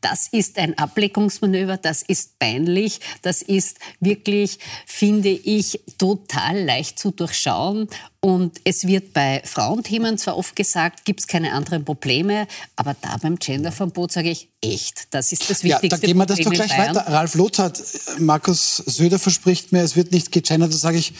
[0.00, 7.10] Das ist ein Ableckungsmanöver, das ist peinlich, das ist wirklich, finde ich, total leicht zu
[7.10, 7.88] durchschauen.
[8.24, 13.18] Und es wird bei Frauenthemen zwar oft gesagt, gibt es keine anderen Probleme, aber da
[13.18, 15.88] beim Genderverbot sage ich, echt, das ist das Wichtigste.
[15.88, 17.04] Ja, da gehen wir das doch gleich weiter.
[17.06, 17.70] Ralf Lothar,
[18.18, 21.12] Markus Söder verspricht mir, es wird nicht gegendert, da sage ich,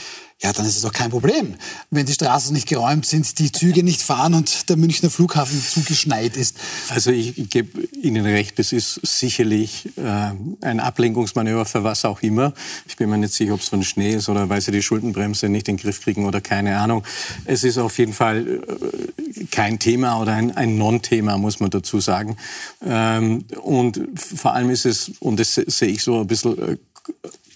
[0.45, 1.55] ja, dann ist es doch kein Problem,
[1.91, 6.37] wenn die Straßen nicht geräumt sind, die Züge nicht fahren und der Münchner Flughafen zugeschneit
[6.37, 6.59] ist.
[6.91, 12.53] Also ich, gebe Ihnen recht, es ist sicherlich äh, ein Ablenkungsmanöver für was auch immer.
[12.87, 15.49] Ich bin mir nicht sicher, ob es von Schnee ist oder weil sie die Schuldenbremse
[15.49, 17.05] nicht in den Griff kriegen oder keine Ahnung.
[17.47, 22.01] Es ist auf jeden Fall äh, kein Thema oder ein, ein Non-Thema, muss man dazu
[22.01, 22.37] sagen.
[22.85, 26.77] Ähm, und vor allem ist es, und das sehe ich so ein bisschen äh,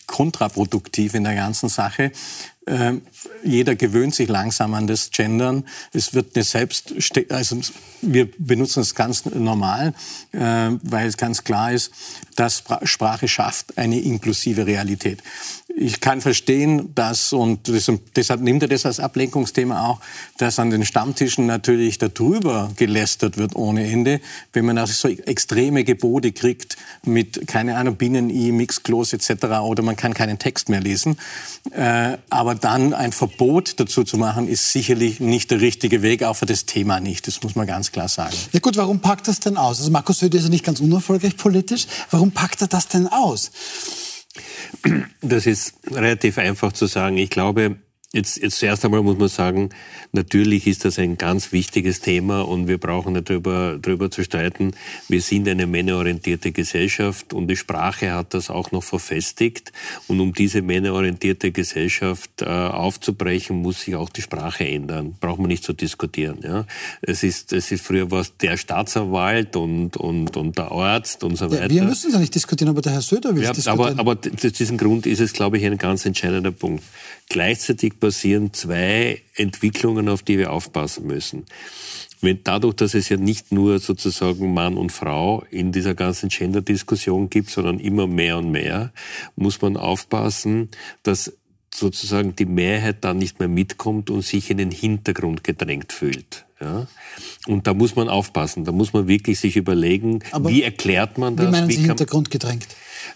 [0.08, 2.10] kontraproduktiv in der ganzen Sache.
[2.66, 3.02] Ähm,
[3.44, 5.64] jeder gewöhnt sich langsam an das Gendern.
[5.92, 6.92] Es wird eine Selbst,
[7.30, 7.60] also
[8.02, 9.94] wir benutzen es ganz normal,
[10.32, 11.92] äh, weil es ganz klar ist,
[12.36, 15.22] dass Sprache schafft eine inklusive Realität
[15.80, 17.70] ich kann verstehen, dass, und
[18.16, 20.00] deshalb nimmt er das als Ablenkungsthema auch,
[20.36, 24.20] dass an den Stammtischen natürlich darüber gelästert wird ohne Ende,
[24.52, 29.44] wenn man also so extreme Gebote kriegt mit, keine Ahnung, Binnen-I, Mixklos etc.
[29.62, 31.16] oder man kann keinen Text mehr lesen.
[31.70, 36.34] Äh, aber dann ein Verbot dazu zu machen, ist sicherlich nicht der richtige Weg, auch
[36.34, 37.26] für das Thema nicht.
[37.28, 38.34] Das muss man ganz klar sagen.
[38.52, 39.78] Ja gut, warum packt das denn aus?
[39.78, 41.86] Also Markus Söder ist ja nicht ganz unerfolgreich politisch.
[42.10, 43.52] Warum packt er das denn aus?
[45.20, 47.16] Das ist relativ einfach zu sagen.
[47.16, 47.76] Ich glaube,
[48.14, 49.68] Jetzt, jetzt zuerst einmal muss man sagen,
[50.12, 54.70] natürlich ist das ein ganz wichtiges Thema und wir brauchen nicht darüber, darüber zu streiten.
[55.08, 59.72] Wir sind eine männerorientierte Gesellschaft und die Sprache hat das auch noch verfestigt.
[60.06, 65.14] Und um diese männerorientierte Gesellschaft äh, aufzubrechen, muss sich auch die Sprache ändern.
[65.20, 66.38] Braucht man nicht zu diskutieren.
[66.42, 66.64] Ja?
[67.02, 71.50] Es, ist, es ist früher was der Staatsanwalt und, und, und der Arzt und so
[71.50, 71.64] weiter.
[71.64, 73.98] Ja, wir müssen es ja nicht diskutieren, aber der Herr Söder will ja, es diskutieren.
[73.98, 76.82] Aber, aber diesen Grund ist es, glaube ich, ein ganz entscheidender Punkt.
[77.28, 81.46] Gleichzeitig passieren zwei Entwicklungen, auf die wir aufpassen müssen.
[82.20, 87.30] Wenn dadurch, dass es ja nicht nur sozusagen Mann und Frau in dieser ganzen Gender-Diskussion
[87.30, 88.92] gibt, sondern immer mehr und mehr,
[89.36, 90.68] muss man aufpassen,
[91.04, 91.32] dass
[91.72, 96.44] sozusagen die Mehrheit dann nicht mehr mitkommt und sich in den Hintergrund gedrängt fühlt.
[96.60, 96.88] Ja?
[97.46, 101.36] Und da muss man aufpassen, da muss man wirklich sich überlegen, Aber wie erklärt man
[101.36, 101.46] das?
[101.46, 102.66] Wie meinen Sie Hintergrund gedrängt?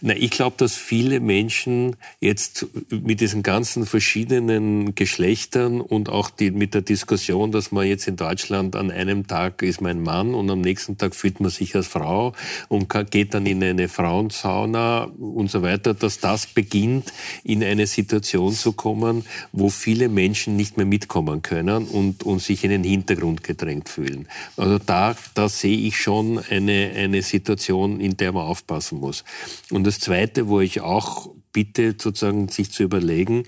[0.00, 6.50] Na, ich glaube, dass viele Menschen jetzt mit diesen ganzen verschiedenen Geschlechtern und auch die,
[6.50, 10.50] mit der Diskussion, dass man jetzt in Deutschland an einem Tag ist mein Mann und
[10.50, 12.32] am nächsten Tag fühlt man sich als Frau
[12.68, 17.12] und geht dann in eine Frauensauna und so weiter, dass das beginnt,
[17.44, 22.64] in eine Situation zu kommen, wo viele Menschen nicht mehr mitkommen können und, und sich
[22.64, 24.28] in den Hintergrund gedrängt fühlen.
[24.56, 29.24] Also da, da sehe ich schon eine, eine Situation, in der man aufpassen muss.
[29.72, 33.44] Und das Zweite, wo ich auch bitte, sozusagen sich zu überlegen,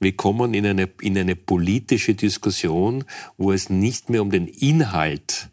[0.00, 3.04] wir kommen in eine, in eine politische Diskussion,
[3.36, 5.49] wo es nicht mehr um den Inhalt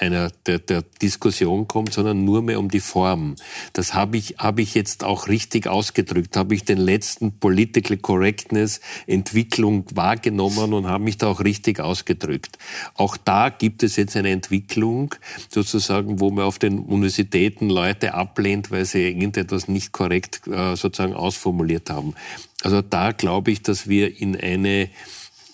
[0.00, 3.36] einer der, der Diskussion kommt, sondern nur mehr um die Form.
[3.72, 8.80] Das habe ich, habe ich jetzt auch richtig ausgedrückt, habe ich den letzten Political Correctness
[9.06, 12.58] Entwicklung wahrgenommen und habe mich da auch richtig ausgedrückt.
[12.94, 15.14] Auch da gibt es jetzt eine Entwicklung,
[15.50, 21.14] sozusagen, wo man auf den Universitäten Leute ablehnt, weil sie irgendetwas nicht korrekt äh, sozusagen
[21.14, 22.14] ausformuliert haben.
[22.62, 24.88] Also da glaube ich, dass wir in eine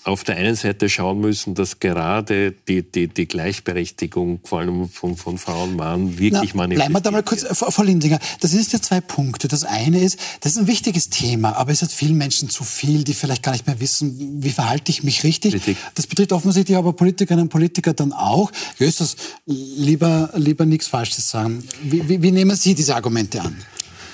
[0.05, 5.17] auf der einen Seite schauen müssen, dass gerade die, die, die Gleichberechtigung vor allem von,
[5.17, 8.71] von Frauen und Mann wirklich Na, Bleiben wir da mal kurz, Frau Lindinger, das sind
[8.73, 9.49] ja zwei Punkte.
[9.49, 13.05] Das eine ist, das ist ein wichtiges Thema, aber es hat vielen Menschen zu viel,
[13.05, 15.55] die vielleicht gar nicht mehr wissen, wie verhalte ich mich richtig.
[15.55, 15.77] richtig.
[15.95, 18.51] Das betrifft offensichtlich aber Politikerinnen und Politiker dann auch.
[18.79, 21.63] Justus, lieber, lieber nichts Falsches sagen.
[21.83, 23.57] Wie, wie, wie nehmen Sie diese Argumente an?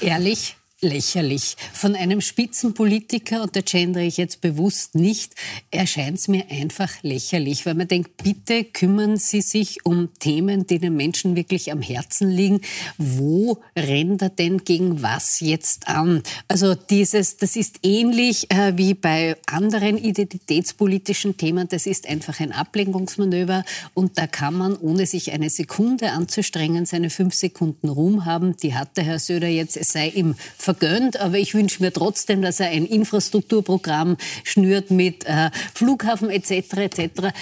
[0.01, 1.57] Ehrlich, lächerlich.
[1.73, 5.35] Von einem Spitzenpolitiker, und da gendere ich jetzt bewusst nicht,
[5.71, 10.79] erscheint es mir einfach lächerlich, weil man denkt, bitte kümmern Sie sich um Themen, die
[10.79, 12.61] den Menschen wirklich am Herzen liegen.
[12.97, 16.23] Wo rennt er denn gegen was jetzt an?
[16.47, 21.69] Also dieses, das ist ähnlich äh, wie bei anderen identitätspolitischen Themen.
[21.69, 23.65] Das ist einfach ein Ablenkungsmanöver
[23.95, 28.57] und da kann man, ohne sich eine Sekunde anzustrengen, seine fünf Sekunden Ruhm haben.
[28.59, 30.37] Die hat der Herr Söder jetzt, es sei ihm
[30.69, 36.51] vergönnt, aber ich wünsche mir trotzdem, dass er ein Infrastrukturprogramm schnürt mit äh, Flughafen etc.
[36.77, 37.01] etc.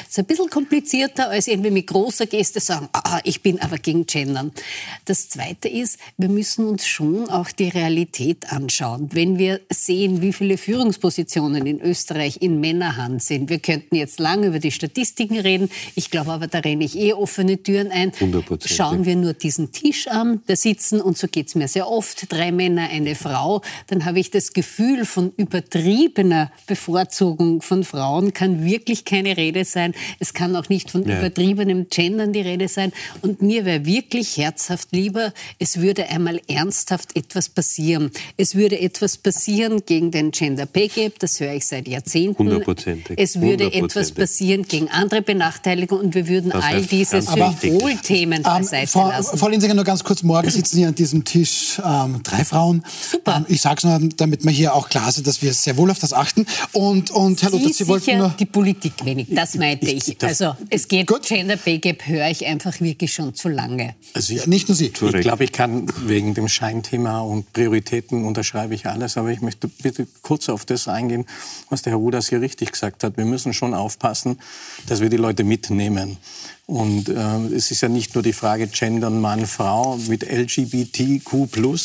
[0.09, 4.07] Ist ein bisschen komplizierter als irgendwie mit großer Geste sagen, ah, ich bin aber gegen
[4.07, 4.53] Gendern.
[5.07, 9.09] Das Zweite ist, wir müssen uns schon auch die Realität anschauen.
[9.13, 14.47] Wenn wir sehen, wie viele Führungspositionen in Österreich in Männerhand sind, wir könnten jetzt lange
[14.47, 15.69] über die Statistiken reden.
[15.97, 18.13] Ich glaube aber, da renne ich eh offene Türen ein.
[18.13, 18.73] 100%.
[18.73, 22.33] Schauen wir nur diesen Tisch an, da sitzen, und so geht es mir sehr oft,
[22.33, 28.65] drei Männer, eine Frau, dann habe ich das Gefühl von übertriebener Bevorzugung von Frauen kann
[28.65, 29.95] wirklich keine Rede sein.
[30.19, 31.19] Es kann auch nicht von ja.
[31.19, 32.93] übertriebenem Gendern die Rede sein.
[33.23, 38.11] Und mir wäre wirklich herzhaft lieber, es würde einmal ernsthaft etwas passieren.
[38.37, 42.39] Es würde etwas passieren gegen den Gender Pay Gap, das höre ich seit Jahrzehnten.
[42.39, 43.19] Hundertprozentig.
[43.19, 48.83] Es würde etwas passieren gegen andere Benachteiligungen und wir würden das all diese Symbolthemen beiseite
[48.83, 49.39] ähm, Frau, lassen.
[49.39, 52.85] Frau Linsinger, nur ganz kurz, morgen sitzen hier an diesem Tisch ähm, drei Frauen.
[53.11, 53.37] Super.
[53.37, 55.91] Ähm, ich sage es nur, damit wir hier auch klar sind, dass wir sehr wohl
[55.91, 56.47] auf das achten.
[56.73, 58.35] Und, und Herr Luther, Sie, Sie wollten nur...
[58.39, 60.09] die Politik wenig, das meinte ich.
[60.09, 60.23] ich.
[60.23, 61.23] Also es geht, Gut.
[61.23, 63.95] Gender Pay Gap höre ich einfach wirklich schon zu lange.
[64.15, 64.87] Also ich, nicht nur Sie.
[64.87, 69.69] Ich glaube, ich kann wegen dem Scheinthema und Prioritäten unterschreibe ich alles, aber ich möchte
[69.69, 71.27] bitte kurz auf das eingehen,
[71.71, 73.17] was der Herr Ruders hier richtig gesagt hat.
[73.17, 74.39] Wir müssen schon aufpassen,
[74.89, 76.17] dass wir die Leute mitnehmen.
[76.67, 79.99] Und äh, es ist ja nicht nur die Frage Gendern Mann, Frau.
[80.09, 81.33] Mit LGBTQ+,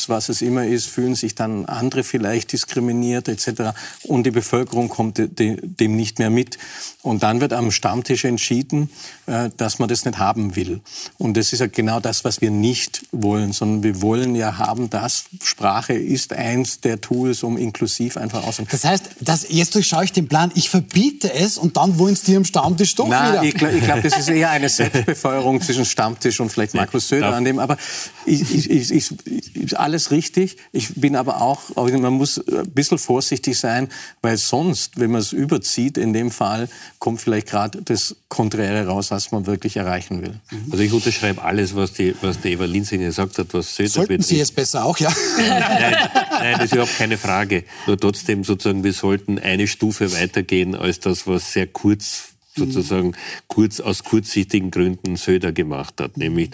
[0.07, 3.77] was es immer ist, fühlen sich dann andere vielleicht diskriminiert etc.
[4.03, 5.27] Und die Bevölkerung kommt de
[5.61, 6.57] dem nicht mehr mit.
[7.03, 8.89] Und dann wird am Stammtisch entschieden,
[9.27, 10.81] äh, dass man das nicht haben will.
[11.19, 14.89] Und das ist ja genau das, was wir nicht wollen, sondern wir wollen ja haben,
[14.89, 18.67] dass Sprache ist eins der Tools, um inklusiv einfach aussehen.
[18.71, 22.23] Das heißt, das, jetzt durchschaue ich den Plan, ich verbiete es und dann wollen es
[22.23, 23.43] die am Stammtisch doch Na, wieder.
[23.43, 27.45] Ich glaube, glaub, das ist eher eine Selbstbefeuerung zwischen Stammtisch und vielleicht Markus Söder an
[27.45, 27.59] dem.
[27.59, 27.77] Aber
[28.25, 29.13] ich, ich, ich,
[29.55, 30.57] ich, alles richtig.
[30.71, 33.89] Ich bin aber auch, man muss ein bisschen vorsichtig sein,
[34.21, 36.69] weil sonst, wenn man es überzieht, in dem Fall
[36.99, 40.39] kommt vielleicht gerade das Konträre raus, was man wirklich erreichen will.
[40.71, 44.07] Also ich unterschreibe alles, was die, was die Eva Linsinger gesagt hat, was Söder Sollten
[44.09, 44.29] betrifft.
[44.29, 45.13] Sie jetzt besser auch, ja?
[45.37, 45.95] nein,
[46.31, 47.63] nein, das ist überhaupt keine Frage.
[47.87, 53.15] Nur trotzdem sozusagen, wir sollten eine Stufe weitergehen als das, was sehr kurz sozusagen
[53.47, 56.17] kurz, aus kurzsichtigen Gründen Söder gemacht hat.
[56.17, 56.51] Nämlich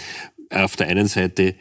[0.50, 1.56] auf der einen Seite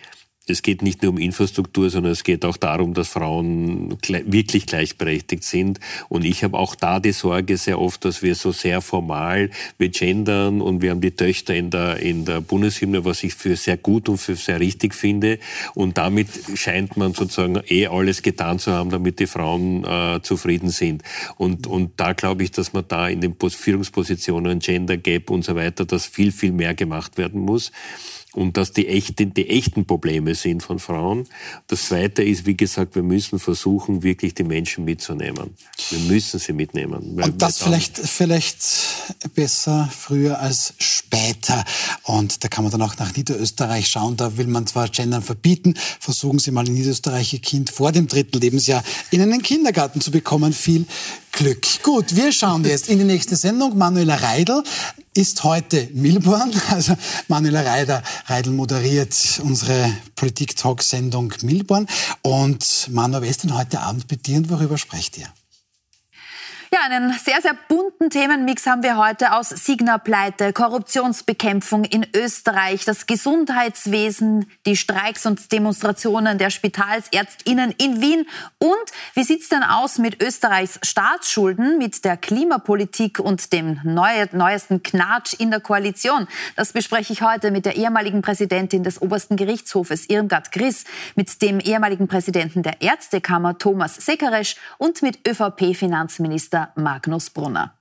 [0.49, 5.43] es geht nicht nur um Infrastruktur, sondern es geht auch darum, dass Frauen wirklich gleichberechtigt
[5.43, 5.81] sind.
[6.09, 9.89] Und ich habe auch da die Sorge sehr oft, dass wir so sehr formal, wir
[9.89, 13.77] gendern und wir haben die Töchter in der, in der Bundeshymne, was ich für sehr
[13.77, 15.39] gut und für sehr richtig finde.
[15.75, 20.71] Und damit scheint man sozusagen eh alles getan zu haben, damit die Frauen äh, zufrieden
[20.71, 21.03] sind.
[21.37, 25.57] Und, und da glaube ich, dass man da in den Führungspositionen, Gender Gap und so
[25.57, 27.73] weiter, dass viel, viel mehr gemacht werden muss
[28.37, 31.27] und dass die echten, die echten Probleme sind von Frauen.
[31.69, 35.55] Das Zweite ist, wie gesagt, wir müssen versuchen, wirklich die Menschen mitzunehmen.
[35.91, 37.19] Wir müssen sie mitnehmen.
[37.21, 38.59] Und das vielleicht, vielleicht
[39.35, 41.65] besser früher als später.
[42.03, 44.17] Und da kann man dann auch nach Niederösterreich schauen.
[44.17, 45.75] Da will man zwar Gendern verbieten.
[45.99, 50.11] Versuchen Sie mal in Niederösterreich Ihr Kind vor dem dritten Lebensjahr in einen Kindergarten zu
[50.11, 50.53] bekommen.
[50.53, 50.85] Viel
[51.37, 51.67] Glück.
[51.83, 53.77] Gut, wir schauen jetzt in die nächste Sendung.
[53.77, 54.63] Manuela Reidel
[55.13, 56.51] ist heute Milborn.
[56.71, 56.97] Also
[57.29, 61.87] Manuela Reidel, Reidel moderiert unsere Politik-Talk-Sendung Milborn.
[62.23, 65.29] Und Manuel, denn heute Abend und worüber sprecht ihr?
[66.77, 73.07] Ja, einen sehr, sehr bunten Themenmix haben wir heute aus Signa-Pleite, Korruptionsbekämpfung in Österreich, das
[73.07, 78.27] Gesundheitswesen, die Streiks und Demonstrationen der Spitalsärztinnen in Wien
[78.59, 78.75] und
[79.15, 85.33] wie sieht's denn aus mit Österreichs Staatsschulden, mit der Klimapolitik und dem neue, neuesten Knatsch
[85.39, 86.29] in der Koalition?
[86.57, 91.59] Das bespreche ich heute mit der ehemaligen Präsidentin des obersten Gerichtshofes, Irmgard Griss, mit dem
[91.59, 97.75] ehemaligen Präsidenten der Ärztekammer, Thomas Sekeresch und mit ÖVP-Finanzminister Magnus Brunner.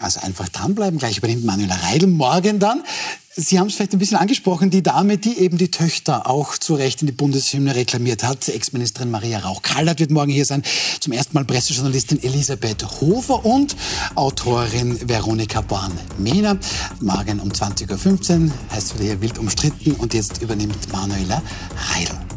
[0.00, 2.82] Also einfach dranbleiben, gleich übernimmt Manuela Reidel morgen dann.
[3.36, 6.74] Sie haben es vielleicht ein bisschen angesprochen, die Dame, die eben die Töchter auch zu
[6.74, 8.48] Recht in die Bundeshymne reklamiert hat.
[8.48, 10.62] Ex-Ministerin Maria Rauch-Kallert wird morgen hier sein.
[11.00, 13.74] Zum ersten Mal Pressejournalistin Elisabeth Hofer und
[14.14, 16.58] Autorin Veronika Born-Mehner.
[17.00, 21.42] Morgen um 20.15 Uhr heißt wieder hier wild umstritten und jetzt übernimmt Manuela
[21.92, 22.33] Reidel.